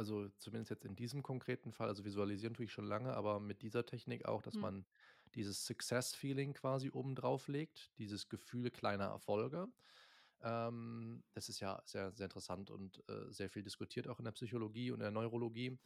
also 0.00 0.30
zumindest 0.38 0.70
jetzt 0.70 0.84
in 0.86 0.96
diesem 0.96 1.22
konkreten 1.22 1.72
Fall, 1.72 1.88
also 1.88 2.04
visualisieren 2.04 2.54
tue 2.54 2.64
ich 2.66 2.72
schon 2.72 2.86
lange, 2.86 3.14
aber 3.14 3.40
mit 3.40 3.62
dieser 3.62 3.86
Technik 3.86 4.24
auch, 4.26 4.42
dass 4.42 4.60
Hm. 4.60 4.62
man 4.62 4.86
dieses 5.34 5.66
Success-Feeling 5.66 6.54
quasi 6.54 6.90
oben 6.92 7.14
drauf 7.14 7.48
legt, 7.48 7.92
dieses 7.98 8.28
Gefühl 8.28 8.70
kleiner 8.70 9.06
Erfolge. 9.06 9.68
Ähm, 10.42 11.24
das 11.34 11.48
ist 11.50 11.60
ja 11.60 11.82
sehr, 11.86 12.12
sehr 12.14 12.26
interessant 12.26 12.70
und 12.70 13.04
äh, 13.08 13.32
sehr 13.32 13.50
viel 13.50 13.62
diskutiert 13.62 14.08
auch 14.08 14.18
in 14.20 14.26
der 14.26 14.32
Psychologie 14.32 14.90
und 14.92 14.96
in 15.00 15.02
der 15.04 15.10
Neurologie. 15.12 15.78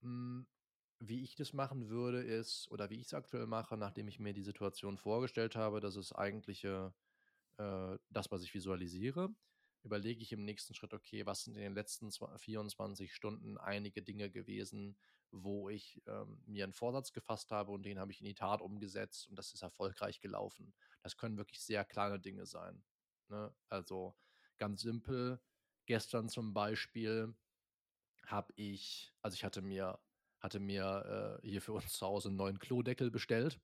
Mm, 0.00 0.42
Wie 1.00 1.22
ich 1.24 1.36
das 1.36 1.52
machen 1.54 1.88
würde, 1.90 2.22
ist, 2.22 2.70
oder 2.70 2.90
wie 2.90 2.96
ich 2.96 3.06
es 3.08 3.14
aktuell 3.14 3.46
mache, 3.46 3.76
nachdem 3.78 4.08
ich 4.08 4.20
mir 4.20 4.34
die 4.34 4.42
Situation 4.42 4.98
vorgestellt 4.98 5.56
habe, 5.56 5.80
dass 5.80 5.96
es 5.96 6.12
eigentliche, 6.14 6.94
äh, 7.58 7.98
das, 8.10 8.30
was 8.32 8.42
ich 8.44 8.54
visualisiere, 8.54 9.30
überlege 9.82 10.22
ich 10.22 10.32
im 10.32 10.44
nächsten 10.44 10.74
Schritt, 10.74 10.92
okay, 10.92 11.26
was 11.26 11.44
sind 11.44 11.56
in 11.56 11.62
den 11.62 11.74
letzten 11.74 12.10
24 12.10 13.14
Stunden 13.14 13.58
einige 13.58 14.02
Dinge 14.02 14.30
gewesen, 14.30 14.96
wo 15.30 15.68
ich 15.68 16.02
ähm, 16.06 16.42
mir 16.46 16.64
einen 16.64 16.72
Vorsatz 16.72 17.12
gefasst 17.12 17.50
habe 17.50 17.72
und 17.72 17.84
den 17.84 17.98
habe 17.98 18.12
ich 18.12 18.20
in 18.20 18.26
die 18.26 18.34
Tat 18.34 18.60
umgesetzt 18.60 19.28
und 19.28 19.36
das 19.36 19.52
ist 19.52 19.62
erfolgreich 19.62 20.20
gelaufen. 20.20 20.74
Das 21.02 21.16
können 21.16 21.36
wirklich 21.36 21.60
sehr 21.60 21.84
kleine 21.84 22.18
Dinge 22.18 22.46
sein. 22.46 22.82
Ne? 23.28 23.54
Also 23.68 24.16
ganz 24.56 24.82
simpel, 24.82 25.40
gestern 25.86 26.28
zum 26.28 26.54
Beispiel 26.54 27.34
habe 28.26 28.52
ich, 28.56 29.12
also 29.22 29.34
ich 29.34 29.44
hatte 29.44 29.62
mir, 29.62 29.98
hatte 30.40 30.60
mir 30.60 31.40
äh, 31.42 31.48
hier 31.48 31.62
für 31.62 31.72
uns 31.72 31.92
zu 31.92 32.06
Hause 32.06 32.28
einen 32.28 32.36
neuen 32.36 32.58
Klodeckel 32.58 33.10
bestellt. 33.10 33.60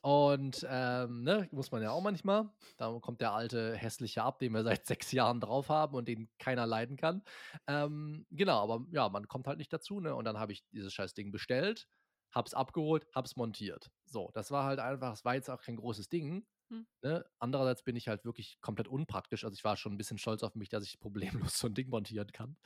Und 0.00 0.66
ähm, 0.68 1.22
ne, 1.22 1.48
muss 1.52 1.70
man 1.70 1.82
ja 1.82 1.90
auch 1.90 2.02
manchmal. 2.02 2.50
Da 2.76 2.98
kommt 3.00 3.20
der 3.20 3.32
alte 3.32 3.76
hässliche 3.76 4.22
ab, 4.22 4.38
den 4.38 4.52
wir 4.52 4.62
seit 4.64 4.86
sechs 4.86 5.12
Jahren 5.12 5.40
drauf 5.40 5.68
haben 5.68 5.94
und 5.94 6.08
den 6.08 6.28
keiner 6.38 6.66
leiden 6.66 6.96
kann. 6.96 7.22
Ähm, 7.66 8.26
genau, 8.30 8.62
aber 8.62 8.86
ja, 8.90 9.08
man 9.08 9.28
kommt 9.28 9.46
halt 9.46 9.58
nicht 9.58 9.72
dazu, 9.72 10.00
ne? 10.00 10.14
Und 10.14 10.24
dann 10.24 10.38
habe 10.38 10.52
ich 10.52 10.64
dieses 10.70 10.92
scheiß 10.92 11.14
Ding 11.14 11.30
bestellt, 11.32 11.88
hab's 12.32 12.54
abgeholt, 12.54 13.06
hab's 13.14 13.36
montiert. 13.36 13.90
So, 14.06 14.30
das 14.34 14.50
war 14.50 14.64
halt 14.64 14.78
einfach, 14.80 15.12
es 15.12 15.24
war 15.24 15.34
jetzt 15.34 15.50
auch 15.50 15.60
kein 15.60 15.76
großes 15.76 16.08
Ding. 16.08 16.46
Hm. 16.72 16.82
Ne? 17.04 17.24
Andererseits 17.40 17.82
bin 17.82 17.96
ich 17.96 18.06
halt 18.06 18.24
wirklich 18.24 18.60
komplett 18.60 18.86
unpraktisch. 18.86 19.44
Also 19.44 19.54
ich 19.54 19.64
war 19.64 19.76
schon 19.76 19.92
ein 19.92 19.98
bisschen 19.98 20.18
stolz 20.18 20.44
auf 20.44 20.54
mich, 20.54 20.68
dass 20.68 20.84
ich 20.84 21.00
problemlos 21.00 21.58
so 21.58 21.66
ein 21.66 21.74
Ding 21.74 21.88
montieren 21.88 22.30
kann. 22.32 22.56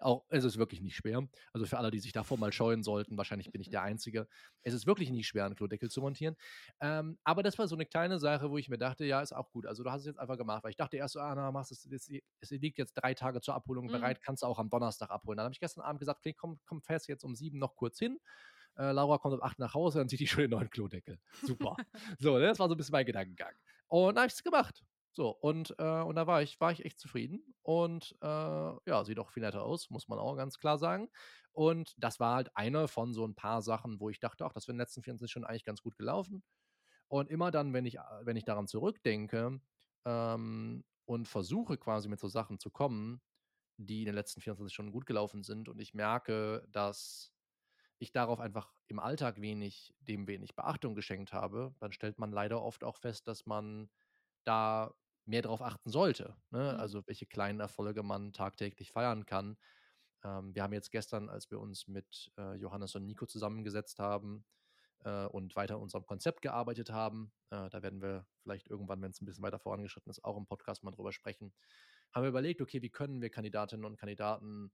Auch 0.00 0.26
es 0.28 0.44
ist 0.44 0.58
wirklich 0.58 0.82
nicht 0.82 0.96
schwer. 0.96 1.26
Also 1.54 1.64
für 1.66 1.78
alle, 1.78 1.90
die 1.90 1.98
sich 1.98 2.12
davor 2.12 2.36
mal 2.38 2.52
scheuen 2.52 2.82
sollten, 2.82 3.16
wahrscheinlich 3.16 3.50
bin 3.52 3.60
ich 3.62 3.70
der 3.70 3.82
Einzige. 3.82 4.28
Es 4.62 4.74
ist 4.74 4.86
wirklich 4.86 5.10
nicht 5.10 5.26
schwer, 5.26 5.46
einen 5.46 5.54
Klodeckel 5.56 5.88
zu 5.90 6.02
montieren. 6.02 6.36
Ähm, 6.80 7.18
aber 7.24 7.42
das 7.42 7.58
war 7.58 7.68
so 7.68 7.74
eine 7.74 7.86
kleine 7.86 8.18
Sache, 8.18 8.50
wo 8.50 8.58
ich 8.58 8.68
mir 8.68 8.78
dachte, 8.78 9.06
ja, 9.06 9.22
ist 9.22 9.32
auch 9.32 9.50
gut. 9.50 9.66
Also 9.66 9.82
du 9.82 9.90
hast 9.90 10.00
es 10.02 10.06
jetzt 10.06 10.18
einfach 10.18 10.36
gemacht, 10.36 10.62
weil 10.64 10.70
ich 10.70 10.76
dachte 10.76 10.98
erst 10.98 11.14
so, 11.14 11.20
ah, 11.20 11.34
na, 11.34 11.50
machst 11.50 11.72
es, 11.72 11.86
es, 11.86 12.10
es 12.40 12.50
liegt 12.50 12.78
jetzt 12.78 12.94
drei 12.94 13.14
Tage 13.14 13.40
zur 13.40 13.54
Abholung 13.54 13.88
Mhm. 13.88 13.90
bereit, 13.90 14.20
kannst 14.22 14.42
du 14.42 14.46
auch 14.46 14.58
am 14.58 14.68
Donnerstag 14.68 15.10
abholen. 15.10 15.38
Dann 15.38 15.44
habe 15.44 15.54
ich 15.54 15.60
gestern 15.60 15.82
Abend 15.82 16.00
gesagt, 16.00 16.18
okay, 16.18 16.34
komm, 16.34 16.60
komm 16.66 16.82
fest 16.82 17.08
jetzt 17.08 17.24
um 17.24 17.34
sieben 17.34 17.58
noch 17.58 17.76
kurz 17.76 17.98
hin. 17.98 18.18
Äh, 18.78 18.92
Laura 18.92 19.18
kommt 19.18 19.34
um 19.34 19.42
acht 19.42 19.58
nach 19.58 19.74
Hause, 19.74 19.98
dann 19.98 20.08
sieht 20.08 20.20
die 20.20 20.26
schon 20.26 20.42
den 20.42 20.50
neuen 20.50 20.70
Klodeckel. 20.70 21.18
Super. 21.42 21.76
so, 22.18 22.38
ne, 22.38 22.46
das 22.46 22.58
war 22.58 22.68
so 22.68 22.74
ein 22.74 22.76
bisschen 22.76 22.92
mein 22.92 23.06
Gedankengang. 23.06 23.54
Und 23.88 24.14
dann 24.14 24.22
habe 24.22 24.28
ich 24.28 24.34
es 24.34 24.42
gemacht. 24.42 24.84
So, 25.12 25.30
und, 25.30 25.74
äh, 25.78 26.02
und 26.02 26.16
da 26.16 26.26
war 26.26 26.42
ich, 26.42 26.60
war 26.60 26.72
ich 26.72 26.84
echt 26.84 27.00
zufrieden. 27.00 27.54
Und 27.62 28.14
äh, 28.20 28.26
ja, 28.26 29.04
sieht 29.04 29.18
auch 29.18 29.30
viel 29.30 29.42
netter 29.42 29.62
aus, 29.62 29.88
muss 29.88 30.08
man 30.08 30.18
auch 30.18 30.36
ganz 30.36 30.58
klar 30.58 30.76
sagen. 30.76 31.08
Und 31.52 31.94
das 31.96 32.20
war 32.20 32.34
halt 32.34 32.54
eine 32.54 32.86
von 32.86 33.14
so 33.14 33.26
ein 33.26 33.34
paar 33.34 33.62
Sachen, 33.62 33.98
wo 33.98 34.10
ich 34.10 34.20
dachte, 34.20 34.44
ach, 34.44 34.52
das 34.52 34.66
wäre 34.66 34.72
in 34.72 34.76
den 34.76 34.82
letzten 34.82 35.02
24 35.02 35.30
Stunden 35.30 35.48
eigentlich 35.48 35.64
ganz 35.64 35.80
gut 35.80 35.96
gelaufen. 35.96 36.42
Und 37.08 37.30
immer 37.30 37.50
dann, 37.50 37.72
wenn 37.72 37.86
ich, 37.86 37.96
wenn 38.22 38.36
ich 38.36 38.44
daran 38.44 38.66
zurückdenke 38.66 39.58
ähm, 40.04 40.84
und 41.06 41.28
versuche 41.28 41.78
quasi 41.78 42.08
mit 42.08 42.20
so 42.20 42.28
Sachen 42.28 42.58
zu 42.58 42.70
kommen, 42.70 43.22
die 43.78 44.00
in 44.00 44.06
den 44.06 44.14
letzten 44.14 44.40
24 44.40 44.72
Stunden 44.72 44.92
gut 44.92 45.06
gelaufen 45.06 45.42
sind 45.42 45.68
und 45.68 45.80
ich 45.80 45.94
merke, 45.94 46.66
dass 46.72 47.32
ich 47.98 48.12
darauf 48.12 48.40
einfach 48.40 48.72
im 48.88 48.98
Alltag 48.98 49.40
wenig, 49.40 49.94
dem 50.00 50.26
wenig 50.26 50.54
Beachtung 50.54 50.94
geschenkt 50.94 51.32
habe, 51.32 51.74
dann 51.78 51.92
stellt 51.92 52.18
man 52.18 52.30
leider 52.30 52.62
oft 52.62 52.84
auch 52.84 52.96
fest, 52.96 53.26
dass 53.26 53.46
man 53.46 53.88
da 54.44 54.94
mehr 55.24 55.42
drauf 55.42 55.62
achten 55.62 55.90
sollte. 55.90 56.36
Ne? 56.50 56.72
Mhm. 56.74 56.80
Also 56.80 57.02
welche 57.06 57.26
kleinen 57.26 57.60
Erfolge 57.60 58.02
man 58.02 58.32
tagtäglich 58.32 58.92
feiern 58.92 59.26
kann. 59.26 59.56
Ähm, 60.24 60.54
wir 60.54 60.62
haben 60.62 60.72
jetzt 60.72 60.90
gestern, 60.90 61.28
als 61.28 61.50
wir 61.50 61.60
uns 61.60 61.88
mit 61.88 62.30
äh, 62.38 62.54
Johannes 62.54 62.94
und 62.94 63.06
Nico 63.06 63.26
zusammengesetzt 63.26 63.98
haben 63.98 64.44
äh, 65.04 65.26
und 65.26 65.56
weiter 65.56 65.74
an 65.76 65.82
unserem 65.82 66.06
Konzept 66.06 66.42
gearbeitet 66.42 66.90
haben, 66.90 67.32
äh, 67.50 67.68
da 67.70 67.82
werden 67.82 68.00
wir 68.00 68.26
vielleicht 68.42 68.68
irgendwann, 68.68 69.02
wenn 69.02 69.10
es 69.10 69.20
ein 69.20 69.26
bisschen 69.26 69.42
weiter 69.42 69.58
vorangeschritten 69.58 70.10
ist, 70.10 70.24
auch 70.24 70.36
im 70.36 70.46
Podcast 70.46 70.84
mal 70.84 70.92
drüber 70.92 71.12
sprechen, 71.12 71.52
haben 72.14 72.22
wir 72.22 72.28
überlegt, 72.28 72.60
okay, 72.60 72.82
wie 72.82 72.90
können 72.90 73.20
wir 73.20 73.30
Kandidatinnen 73.30 73.84
und 73.84 73.96
Kandidaten 73.96 74.72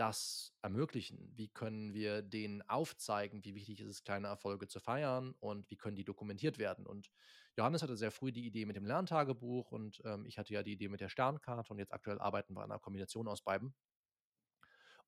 das 0.00 0.54
ermöglichen? 0.62 1.32
Wie 1.36 1.48
können 1.48 1.94
wir 1.94 2.22
denen 2.22 2.62
aufzeigen, 2.68 3.44
wie 3.44 3.54
wichtig 3.54 3.80
es 3.80 3.88
ist, 3.88 4.04
kleine 4.04 4.28
Erfolge 4.28 4.68
zu 4.68 4.80
feiern 4.80 5.34
und 5.40 5.70
wie 5.70 5.76
können 5.76 5.96
die 5.96 6.04
dokumentiert 6.04 6.58
werden? 6.58 6.86
Und 6.86 7.10
Johannes 7.56 7.82
hatte 7.82 7.96
sehr 7.96 8.10
früh 8.10 8.32
die 8.32 8.46
Idee 8.46 8.66
mit 8.66 8.76
dem 8.76 8.86
Lerntagebuch 8.86 9.72
und 9.72 10.00
ähm, 10.04 10.26
ich 10.26 10.38
hatte 10.38 10.54
ja 10.54 10.62
die 10.62 10.72
Idee 10.72 10.88
mit 10.88 11.00
der 11.00 11.08
Sternkarte 11.10 11.72
und 11.72 11.78
jetzt 11.78 11.92
aktuell 11.92 12.18
arbeiten 12.20 12.54
wir 12.54 12.62
an 12.62 12.70
einer 12.72 12.80
Kombination 12.80 13.28
aus 13.28 13.42
beiden. 13.42 13.74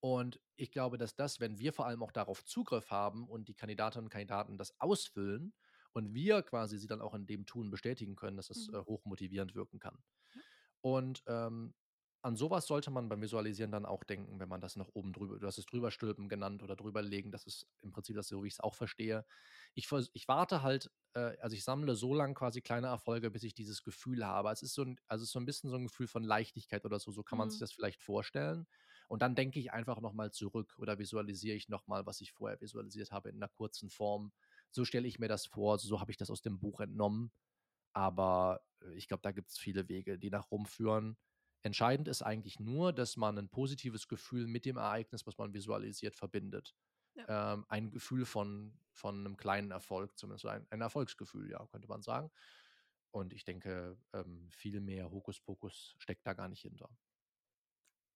Und 0.00 0.40
ich 0.56 0.70
glaube, 0.72 0.98
dass 0.98 1.14
das, 1.14 1.38
wenn 1.40 1.58
wir 1.58 1.72
vor 1.72 1.86
allem 1.86 2.02
auch 2.02 2.12
darauf 2.12 2.44
Zugriff 2.44 2.90
haben 2.90 3.28
und 3.28 3.48
die 3.48 3.54
Kandidatinnen 3.54 4.06
und 4.06 4.10
Kandidaten 4.10 4.58
das 4.58 4.78
ausfüllen 4.80 5.54
und 5.92 6.12
wir 6.14 6.42
quasi 6.42 6.78
sie 6.78 6.86
dann 6.88 7.00
auch 7.00 7.14
in 7.14 7.26
dem 7.26 7.46
Tun 7.46 7.70
bestätigen 7.70 8.16
können, 8.16 8.36
dass 8.36 8.50
es 8.50 8.68
Mhm. 8.68 8.72
äh, 8.72 8.78
hochmotivierend 8.78 9.54
wirken 9.54 9.78
kann. 9.78 10.02
Und 10.80 11.22
ähm, 11.26 11.74
an 12.22 12.36
sowas 12.36 12.66
sollte 12.66 12.90
man 12.90 13.08
beim 13.08 13.20
Visualisieren 13.22 13.72
dann 13.72 13.84
auch 13.86 14.04
denken, 14.04 14.40
wenn 14.40 14.48
man 14.48 14.60
das 14.60 14.76
noch 14.76 14.88
oben 14.94 15.12
drüber, 15.12 15.38
du 15.38 15.46
hast 15.46 15.58
es 15.58 15.66
drüber 15.66 15.90
stülpen 15.90 16.28
genannt 16.28 16.62
oder 16.62 16.76
drüber 16.76 17.02
legen, 17.02 17.32
das 17.32 17.44
ist 17.44 17.66
im 17.80 17.92
Prinzip 17.92 18.16
das 18.16 18.28
so, 18.28 18.42
wie 18.44 18.48
ich 18.48 18.54
es 18.54 18.60
auch 18.60 18.74
verstehe. 18.74 19.24
Ich, 19.74 19.90
ich 20.12 20.28
warte 20.28 20.62
halt, 20.62 20.90
äh, 21.14 21.36
also 21.40 21.54
ich 21.56 21.64
sammle 21.64 21.94
so 21.96 22.14
lange 22.14 22.34
quasi 22.34 22.60
kleine 22.62 22.86
Erfolge, 22.88 23.30
bis 23.30 23.42
ich 23.42 23.54
dieses 23.54 23.82
Gefühl 23.82 24.24
habe. 24.26 24.50
Es 24.50 24.62
ist 24.62 24.74
so 24.74 24.82
ein, 24.84 24.98
also 25.08 25.22
es 25.22 25.28
ist 25.28 25.32
so 25.32 25.40
ein 25.40 25.46
bisschen 25.46 25.70
so 25.70 25.76
ein 25.76 25.84
Gefühl 25.84 26.06
von 26.06 26.22
Leichtigkeit 26.24 26.84
oder 26.84 26.98
so, 27.00 27.10
so 27.10 27.22
kann 27.22 27.38
man 27.38 27.50
sich 27.50 27.58
Mhm. 27.58 27.60
das 27.60 27.72
vielleicht 27.72 28.02
vorstellen. 28.02 28.66
Und 29.08 29.20
dann 29.22 29.34
denke 29.34 29.58
ich 29.60 29.72
einfach 29.72 30.00
nochmal 30.00 30.30
zurück 30.32 30.74
oder 30.78 30.98
visualisiere 30.98 31.56
ich 31.56 31.68
nochmal, 31.68 32.06
was 32.06 32.20
ich 32.20 32.32
vorher 32.32 32.60
visualisiert 32.60 33.10
habe 33.12 33.28
in 33.30 33.36
einer 33.36 33.48
kurzen 33.48 33.90
Form. 33.90 34.32
So 34.70 34.84
stelle 34.84 35.08
ich 35.08 35.18
mir 35.18 35.28
das 35.28 35.46
vor, 35.46 35.78
so 35.78 36.00
habe 36.00 36.10
ich 36.10 36.16
das 36.16 36.30
aus 36.30 36.40
dem 36.42 36.58
Buch 36.60 36.80
entnommen. 36.80 37.32
Aber 37.92 38.62
äh, 38.82 38.94
ich 38.94 39.08
glaube, 39.08 39.22
da 39.22 39.32
gibt 39.32 39.50
es 39.50 39.58
viele 39.58 39.88
Wege, 39.88 40.18
die 40.18 40.30
nach 40.30 40.50
Rom 40.50 40.66
führen. 40.66 41.16
Entscheidend 41.62 42.08
ist 42.08 42.22
eigentlich 42.22 42.58
nur, 42.60 42.92
dass 42.92 43.16
man 43.16 43.38
ein 43.38 43.48
positives 43.48 44.08
Gefühl 44.08 44.46
mit 44.46 44.64
dem 44.64 44.76
Ereignis, 44.76 45.26
was 45.26 45.38
man 45.38 45.54
visualisiert, 45.54 46.16
verbindet. 46.16 46.74
Ja. 47.14 47.28
Ähm, 47.28 47.66
ein 47.68 47.90
Gefühl 47.92 48.24
von, 48.26 48.80
von 48.92 49.20
einem 49.20 49.36
kleinen 49.36 49.70
Erfolg, 49.70 50.18
zumindest 50.18 50.46
ein, 50.46 50.66
ein 50.70 50.80
Erfolgsgefühl, 50.80 51.50
ja, 51.50 51.66
könnte 51.68 51.88
man 51.88 52.02
sagen. 52.02 52.30
Und 53.12 53.32
ich 53.32 53.44
denke, 53.44 53.98
ähm, 54.12 54.50
viel 54.52 54.80
mehr 54.80 55.10
Hokuspokus 55.10 55.96
steckt 55.98 56.26
da 56.26 56.34
gar 56.34 56.48
nicht 56.48 56.62
hinter. 56.62 56.90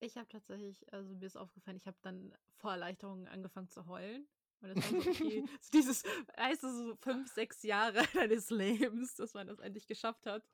Ich 0.00 0.16
habe 0.16 0.28
tatsächlich, 0.28 0.92
also 0.92 1.14
mir 1.14 1.26
ist 1.26 1.36
aufgefallen, 1.36 1.76
ich 1.76 1.86
habe 1.86 1.96
dann 2.02 2.34
vor 2.54 2.72
Erleichterung 2.72 3.26
angefangen 3.28 3.68
zu 3.70 3.86
heulen. 3.86 4.28
Und 4.60 4.68
das 4.68 4.82
war 4.82 4.92
so, 4.92 5.00
okay, 5.00 5.44
so 5.60 5.70
dieses, 5.72 6.02
weißt 6.36 6.62
du, 6.62 6.68
so 6.70 6.96
fünf, 6.96 7.32
sechs 7.32 7.62
Jahre 7.62 8.02
deines 8.14 8.50
Lebens, 8.50 9.14
dass 9.14 9.34
man 9.34 9.46
das 9.46 9.58
endlich 9.58 9.86
geschafft 9.86 10.26
hat. 10.26 10.44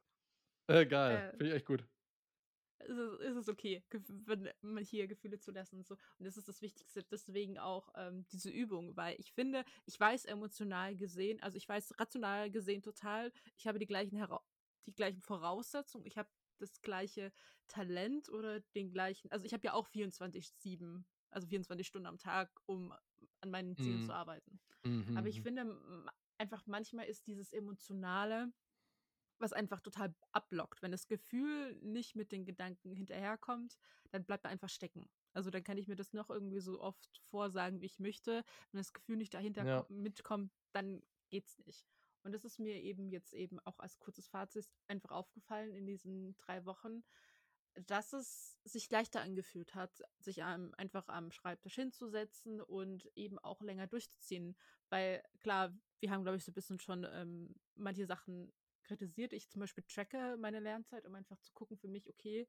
Äh, 0.69 0.87
geil, 0.87 1.25
Äh, 1.25 1.37
finde 1.37 1.51
ich 1.51 1.57
echt 1.57 1.67
gut. 1.67 1.87
Ist 2.85 2.99
es, 2.99 3.21
ist 3.21 3.37
es 3.37 3.49
okay, 3.49 3.83
wenn 4.27 4.51
man 4.63 4.85
hier 4.85 5.07
Gefühle 5.07 5.39
zulassen 5.39 5.79
und 5.79 5.87
so. 5.87 5.95
Und 6.19 6.25
das 6.27 6.37
ist 6.37 6.49
das 6.49 6.63
Wichtigste, 6.63 7.03
deswegen 7.05 7.59
auch 7.59 7.89
ähm, 7.97 8.27
diese 8.33 8.51
Übung, 8.51 8.97
weil 8.97 9.19
ich 9.19 9.33
finde, 9.33 9.65
ich 9.87 9.99
weiß 9.99 10.25
emotional 10.27 10.97
gesehen, 10.97 11.43
also 11.43 11.57
ich 11.57 11.69
weiß 11.69 11.99
rational 11.99 12.51
gesehen 12.51 12.83
total, 12.83 13.33
ich 13.57 13.67
habe 13.67 13.79
die 13.79 13.87
gleichen, 13.87 14.17
Hera 14.17 14.43
die 14.87 14.95
gleichen 14.95 15.21
Voraussetzungen, 15.21 16.07
ich 16.07 16.19
habe 16.19 16.29
das 16.59 16.81
gleiche 16.83 17.33
Talent 17.69 18.29
oder 18.29 18.61
den 18.75 18.91
gleichen, 18.91 19.31
also 19.31 19.45
ich 19.47 19.53
habe 19.53 19.65
ja 19.67 19.75
auch 19.75 19.89
24-7, 19.89 21.05
also 21.31 21.47
24 21.47 21.87
Stunden 21.87 22.07
am 22.07 22.19
Tag, 22.19 22.51
um 22.67 22.93
an 23.41 23.51
meinen 23.51 23.77
Zielen 23.77 24.01
Mhm. 24.01 24.07
zu 24.07 24.13
arbeiten. 24.13 24.61
Mhm, 24.85 25.17
Aber 25.17 25.29
ich 25.29 25.37
mhm. 25.39 25.43
finde 25.43 26.05
einfach 26.39 26.67
manchmal 26.67 27.07
ist 27.07 27.27
dieses 27.27 27.53
Emotionale, 27.53 28.53
was 29.43 29.53
einfach 29.53 29.81
total 29.81 30.15
abblockt. 30.33 30.81
Wenn 30.83 30.93
das 30.93 31.07
Gefühl 31.09 31.75
nicht 31.83 32.17
mit 32.17 32.33
den 32.33 32.45
Gedanken 32.45 32.95
hinterherkommt, 32.95 33.77
dann 34.11 34.25
bleibt 34.25 34.45
er 34.45 34.51
einfach 34.51 34.69
stecken. 34.69 35.09
Also 35.35 35.51
dann 35.51 35.65
kann 35.65 35.79
ich 35.79 35.89
mir 35.89 35.97
das 35.97 36.13
noch 36.13 36.31
irgendwie 36.31 36.61
so 36.61 36.81
oft 36.81 37.19
vorsagen, 37.31 37.81
wie 37.81 37.87
ich 37.87 37.99
möchte. 37.99 38.45
Wenn 38.71 38.79
das 38.79 38.93
Gefühl 38.93 39.17
nicht 39.17 39.35
dahinter 39.35 39.67
Ja. 39.67 39.83
ko- 39.83 39.93
mitkommt, 39.93 40.53
dann 40.73 41.03
geht's 41.29 41.59
nicht. 41.59 41.87
Und 42.23 42.33
das 42.33 42.45
ist 42.45 42.59
mir 42.61 42.81
eben 42.81 43.11
jetzt 43.11 43.35
eben 43.35 43.59
auch 43.61 43.79
als 43.81 43.99
kurzes 43.99 44.29
Fazit 44.29 44.71
einfach 44.87 45.11
aufgefallen 45.11 45.73
in 45.75 45.87
diesen 45.87 46.37
drei 46.37 46.65
Wochen, 46.65 47.03
dass 47.75 48.13
es 48.13 48.59
sich 48.65 48.91
leichter 48.91 49.23
angefühlt 49.23 49.75
hat, 49.75 50.03
sich 50.19 50.43
am, 50.45 50.73
einfach 50.75 51.09
am 51.09 51.33
Schreibtisch 51.33 51.75
hinzusetzen 51.75 52.61
und 52.61 53.11
eben 53.17 53.39
auch 53.39 53.63
länger 53.63 53.87
durchzuziehen. 53.87 54.57
Weil 54.91 55.23
klar, 55.41 55.75
wir 56.01 56.11
haben, 56.11 56.23
glaube 56.23 56.37
ich, 56.37 56.45
so 56.45 56.51
ein 56.53 56.55
bisschen 56.55 56.79
schon 56.79 57.05
ähm, 57.11 57.55
manche 57.75 58.07
Sachen 58.07 58.53
kritisiert. 58.83 59.33
Ich 59.33 59.49
zum 59.51 59.61
Beispiel 59.61 59.85
tracke 59.85 60.37
meine 60.39 60.61
Lernzeit, 60.61 61.07
um 61.07 61.15
einfach 61.15 61.39
zu 61.39 61.53
gucken 61.53 61.77
für 61.79 61.89
mich, 61.89 62.09
okay, 62.09 62.49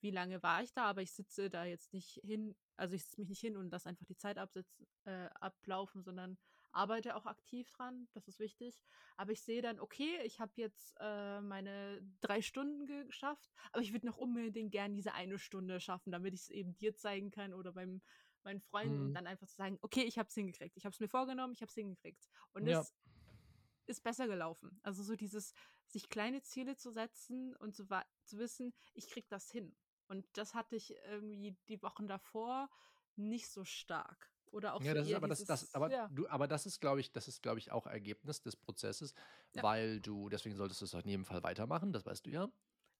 wie 0.00 0.10
lange 0.10 0.42
war 0.42 0.62
ich 0.62 0.72
da, 0.74 0.84
aber 0.84 1.00
ich 1.02 1.12
sitze 1.12 1.48
da 1.48 1.64
jetzt 1.64 1.92
nicht 1.94 2.20
hin, 2.24 2.56
also 2.76 2.94
ich 2.94 3.04
sitze 3.04 3.20
mich 3.20 3.28
nicht 3.30 3.40
hin 3.40 3.56
und 3.56 3.70
lasse 3.70 3.88
einfach 3.88 4.04
die 4.04 4.16
Zeit 4.16 4.36
absitzen, 4.38 4.86
äh, 5.04 5.28
ablaufen, 5.40 6.02
sondern 6.02 6.38
arbeite 6.72 7.16
auch 7.16 7.24
aktiv 7.26 7.70
dran, 7.70 8.08
das 8.12 8.28
ist 8.28 8.38
wichtig. 8.38 8.82
Aber 9.16 9.32
ich 9.32 9.42
sehe 9.42 9.62
dann, 9.62 9.80
okay, 9.80 10.18
ich 10.24 10.40
habe 10.40 10.52
jetzt 10.56 10.94
äh, 11.00 11.40
meine 11.40 12.02
drei 12.20 12.42
Stunden 12.42 12.84
geschafft, 12.86 13.50
aber 13.72 13.82
ich 13.82 13.92
würde 13.92 14.06
noch 14.06 14.18
unbedingt 14.18 14.72
gern 14.72 14.94
diese 14.94 15.14
eine 15.14 15.38
Stunde 15.38 15.80
schaffen, 15.80 16.12
damit 16.12 16.34
ich 16.34 16.40
es 16.42 16.48
eben 16.50 16.76
dir 16.76 16.94
zeigen 16.94 17.30
kann 17.30 17.54
oder 17.54 17.72
beim 17.72 18.02
meinen 18.42 18.60
Freunden 18.60 19.10
Mhm. 19.10 19.14
dann 19.14 19.26
einfach 19.26 19.46
zu 19.46 19.56
sagen, 19.56 19.78
okay, 19.80 20.02
ich 20.02 20.18
habe 20.18 20.28
es 20.28 20.34
hingekriegt, 20.34 20.76
ich 20.76 20.84
habe 20.84 20.92
es 20.92 21.00
mir 21.00 21.08
vorgenommen, 21.08 21.54
ich 21.54 21.62
habe 21.62 21.70
es 21.70 21.74
hingekriegt. 21.74 22.28
Und 22.52 22.66
Ja. 22.66 22.66
das 22.66 22.94
ist 23.86 24.02
besser 24.02 24.26
gelaufen. 24.26 24.80
Also 24.82 25.02
so 25.02 25.16
dieses, 25.16 25.52
sich 25.86 26.08
kleine 26.08 26.42
Ziele 26.42 26.76
zu 26.76 26.90
setzen 26.90 27.54
und 27.56 27.74
zu, 27.74 27.86
zu 28.24 28.38
wissen, 28.38 28.72
ich 28.94 29.08
krieg 29.08 29.28
das 29.28 29.50
hin. 29.50 29.76
Und 30.08 30.26
das 30.34 30.54
hatte 30.54 30.76
ich 30.76 30.94
irgendwie 31.08 31.56
die 31.68 31.82
Wochen 31.82 32.06
davor 32.06 32.68
nicht 33.16 33.48
so 33.48 33.64
stark. 33.64 34.30
Oder 34.50 34.74
auch 34.74 34.82
Ja, 34.82 34.92
so 34.92 34.98
das 34.98 35.08
ist 35.08 35.14
aber 35.14 35.28
das 35.28 35.38
dieses, 35.38 35.48
das 35.48 35.74
aber 35.74 35.90
ja, 35.90 36.08
du 36.12 36.28
aber 36.28 36.46
das 36.46 36.64
ist, 36.66 36.80
glaube 36.80 37.00
ich 37.00 37.10
das 37.10 37.26
ist, 37.26 37.42
glaube 37.42 37.58
ich, 37.58 37.72
auch 37.72 37.86
Ergebnis 37.86 38.40
des 38.40 38.54
Prozesses, 38.54 39.14
ja, 39.52 39.62
weil 39.64 40.00
du 40.00 40.28
deswegen 40.28 40.54
solltest 40.54 40.80
du 40.80 40.84
es 40.84 40.94
auf 40.94 41.04
jeden 41.04 41.24
Fall 41.24 41.42
weitermachen, 41.42 41.92
das 41.92 42.06
weißt 42.06 42.24
du 42.26 42.30
ja. 42.30 42.48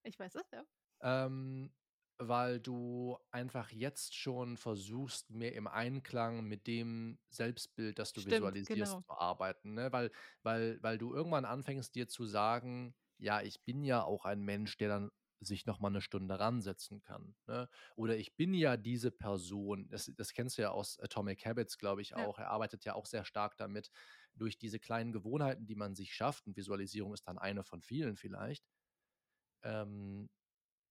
ich 0.03 0.19
weiß 0.19 0.35
es, 0.35 0.51
ja. 0.51 0.65
Ähm, 1.01 1.73
weil 2.19 2.61
du 2.61 3.19
einfach 3.31 3.71
jetzt 3.71 4.15
schon 4.17 4.57
versuchst, 4.57 5.31
mehr 5.31 5.55
im 5.55 5.67
Einklang 5.67 6.45
mit 6.45 6.67
dem 6.67 7.19
Selbstbild, 7.31 7.99
das 7.99 8.13
du 8.13 8.25
Stimmt, 8.25 8.65
visualisierst, 8.65 8.65
genau. 8.65 9.05
zu 9.07 9.13
arbeiten, 9.13 9.75
ne? 9.75 9.93
Weil 9.93 10.11
weil 10.43 10.83
weil 10.83 10.99
du 10.99 11.15
irgendwann 11.15 11.45
anfängst, 11.45 11.95
dir 11.95 12.09
zu 12.09 12.25
sagen: 12.27 12.95
„Ja, 13.19 13.43
ich 13.43 13.65
bin 13.65 13.85
ja 13.85 14.03
auch 14.05 14.25
ein 14.25 14.43
Mensch, 14.43 14.77
der 14.79 14.89
dann 14.89 15.11
sich 15.41 15.67
noch 15.67 15.81
mal 15.81 15.91
'ne 15.91 16.01
Stunde 16.01 16.39
ransetzen 16.41 17.01
kann“, 17.03 17.37
ne? 17.47 17.69
Oder 17.97 18.17
ich 18.17 18.37
bin 18.37 18.55
ja 18.55 18.77
diese 18.77 19.11
Person. 19.11 19.89
Das 19.91 20.11
das 20.17 20.33
kennst 20.33 20.59
du 20.59 20.63
ja 20.63 20.71
aus 20.71 20.99
Atomic 21.01 21.45
Habits, 21.47 21.79
glaube 21.79 22.03
ich, 22.03 22.15
Ja, 22.17 22.17
auch. 22.17 22.39
Er 22.39 22.51
arbeitet 22.51 22.85
ja 22.85 22.95
auch 22.95 23.07
sehr 23.07 23.25
stark 23.25 23.57
damit, 23.57 23.91
durch 24.35 24.59
diese 24.59 24.79
kleinen 24.81 25.13
Gewohnheiten, 25.13 25.67
die 25.67 25.75
man 25.77 25.95
sich 25.95 26.15
schafft, 26.15 26.47
und 26.47 26.57
Visualisierung 26.57 27.13
ist 27.15 27.29
dann 27.29 27.39
eine 27.39 27.65
von 27.65 27.83
vielen 27.83 28.17
vielleicht, 28.17 28.65
ähm, 29.63 30.29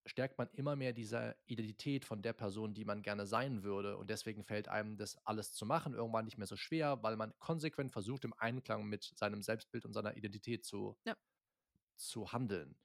stärkt 0.05 0.37
man 0.37 0.49
immer 0.53 0.75
mehr 0.75 0.93
diese 0.93 1.35
Identität 1.45 2.05
von 2.05 2.21
der 2.21 2.33
Person, 2.33 2.73
die 2.73 2.85
man 2.85 3.01
gerne 3.01 3.25
sein 3.25 3.63
würde. 3.63 3.97
Und 3.97 4.09
deswegen 4.09 4.43
fällt 4.43 4.67
einem 4.67 4.97
das 4.97 5.17
alles 5.25 5.53
zu 5.53 5.65
machen 5.65 5.93
irgendwann 5.93 6.25
nicht 6.25 6.37
mehr 6.37 6.47
so 6.47 6.57
schwer, 6.57 7.01
weil 7.03 7.15
man 7.15 7.33
konsequent 7.39 7.91
versucht, 7.91 8.25
im 8.25 8.33
Einklang 8.33 8.85
mit 8.85 9.13
seinem 9.15 9.41
Selbstbild 9.41 9.85
und 9.85 9.93
seiner 9.93 10.17
Identität 10.17 10.65
zu, 10.65 10.97
ja, 11.05 11.15
zu 11.95 12.31
handeln. 12.33 12.75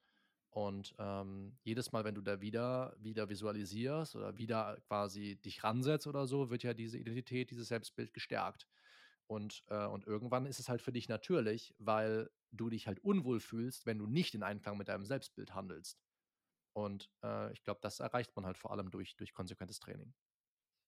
Und 0.50 0.94
ähm, 0.98 1.56
jedes 1.62 1.92
Mal, 1.92 2.04
wenn 2.04 2.14
du 2.14 2.22
da 2.22 2.40
wieder, 2.40 2.96
wieder 2.98 3.28
visualisierst 3.28 4.16
oder 4.16 4.38
wieder 4.38 4.78
quasi 4.86 5.36
dich 5.36 5.62
ransetzt 5.62 6.06
oder 6.06 6.26
so, 6.26 6.50
wird 6.50 6.62
ja 6.62 6.74
diese 6.74 6.98
Identität, 6.98 7.50
dieses 7.50 7.68
Selbstbild 7.68 8.14
gestärkt. 8.14 8.66
Und, 9.26 9.62
äh, 9.68 9.86
und 9.86 10.06
irgendwann 10.06 10.46
ist 10.46 10.58
es 10.58 10.68
halt 10.68 10.80
für 10.80 10.92
dich 10.92 11.08
natürlich, 11.08 11.74
weil 11.78 12.30
du 12.50 12.70
dich 12.70 12.86
halt 12.86 12.98
unwohl 13.00 13.40
fühlst, 13.40 13.84
wenn 13.84 13.98
du 13.98 14.06
nicht 14.06 14.34
in 14.34 14.42
Einklang 14.42 14.78
mit 14.78 14.88
deinem 14.88 15.04
Selbstbild 15.04 15.54
handelst. 15.54 16.00
Und 16.84 17.10
äh, 17.24 17.52
ich 17.52 17.62
glaube, 17.62 17.80
das 17.82 18.00
erreicht 18.00 18.34
man 18.36 18.46
halt 18.46 18.58
vor 18.58 18.70
allem 18.72 18.90
durch, 18.90 19.16
durch 19.16 19.34
konsequentes 19.34 19.80
Training. 19.80 20.14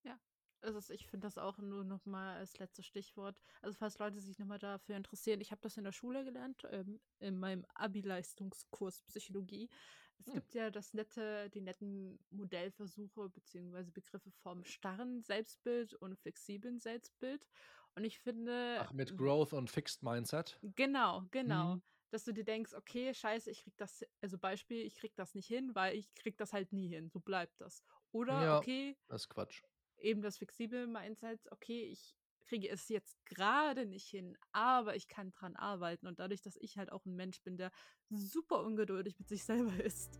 ja. 0.04 0.18
Also 0.62 0.92
ich 0.92 1.06
finde 1.06 1.26
das 1.26 1.38
auch 1.38 1.56
nur 1.58 1.84
noch 1.84 2.04
mal 2.04 2.36
als 2.36 2.58
letztes 2.58 2.84
Stichwort. 2.86 3.40
Also 3.62 3.74
falls 3.78 3.98
Leute 3.98 4.20
sich 4.20 4.38
noch 4.38 4.46
mal 4.46 4.58
dafür 4.58 4.94
interessieren, 4.96 5.40
ich 5.40 5.52
habe 5.52 5.62
das 5.62 5.78
in 5.78 5.84
der 5.84 5.92
Schule 5.92 6.22
gelernt, 6.24 6.66
ähm, 6.70 7.00
in 7.18 7.38
meinem 7.38 7.64
Abi-Leistungskurs 7.74 9.00
Psychologie. 9.02 9.70
Es 10.18 10.28
Hm. 10.28 10.40
gibt 10.40 10.52
ja 10.54 10.70
das 10.70 10.92
nette, 10.92 11.48
die 11.50 11.62
netten 11.62 12.18
Modellversuche 12.28 13.30
beziehungsweise 13.30 13.90
Begriffe 13.92 14.30
vom 14.30 14.64
starren 14.64 15.22
Selbstbild 15.22 15.94
und 15.94 16.18
flexiblen 16.18 16.78
Selbstbild. 16.78 17.46
Und 17.94 18.04
ich 18.04 18.18
finde, 18.18 18.84
Ach, 18.84 18.92
mit 18.92 19.16
Growth 19.16 19.52
und 19.52 19.70
Fixed 19.70 20.02
Mindset. 20.02 20.60
genau, 20.76 21.26
genau, 21.30 21.76
Mhm. 21.76 21.82
Dass 22.10 22.24
du 22.24 22.32
dir 22.32 22.44
denkst, 22.44 22.74
okay, 22.74 23.14
scheiße, 23.14 23.50
ich 23.50 23.62
krieg 23.62 23.76
das, 23.76 24.04
also 24.20 24.38
Beispiel, 24.38 24.84
ich 24.84 24.96
krieg 24.96 25.14
das 25.16 25.34
nicht 25.34 25.46
hin, 25.48 25.74
weil 25.74 25.96
ich 25.96 26.12
krieg 26.14 26.36
das 26.36 26.52
halt 26.52 26.72
nie 26.72 26.88
hin, 26.88 27.08
so 27.10 27.20
bleibt 27.20 27.60
das. 27.60 27.82
Oder, 28.12 28.42
Ja, 28.42 28.58
okay, 28.58 28.96
das 29.08 29.22
ist 29.22 29.28
Quatsch. 29.28 29.62
eben 29.98 30.22
das 30.22 30.38
flexible 30.38 30.86
Mindset, 30.86 31.40
okay, 31.52 31.84
ich 31.84 32.16
kriege 32.46 32.68
es 32.68 32.88
jetzt 32.88 33.24
gerade 33.26 33.86
nicht 33.86 34.06
hin, 34.08 34.36
aber 34.52 34.96
ich 34.96 35.06
kann 35.06 35.30
dran 35.30 35.54
arbeiten. 35.56 36.06
Und 36.08 36.18
dadurch, 36.18 36.42
dass 36.42 36.56
ich 36.56 36.78
halt 36.78 36.90
auch 36.90 37.04
ein 37.06 37.14
Mensch 37.14 37.40
bin, 37.42 37.56
der 37.56 37.70
super 38.10 38.64
ungeduldig 38.64 39.18
mit 39.18 39.28
sich 39.28 39.44
selber 39.44 39.72
ist, 39.84 40.18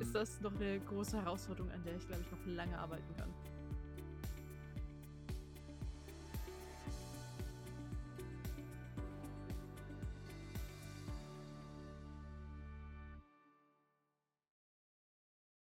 ist 0.00 0.14
Mhm. 0.14 0.14
das 0.14 0.40
noch 0.40 0.54
eine 0.54 0.78
große 0.80 1.16
Herausforderung, 1.20 1.70
an 1.72 1.82
der 1.82 1.96
ich, 1.96 2.06
glaube 2.06 2.22
ich, 2.22 2.30
noch 2.30 2.46
lange 2.46 2.78
arbeiten 2.78 3.12
kann. 3.16 3.53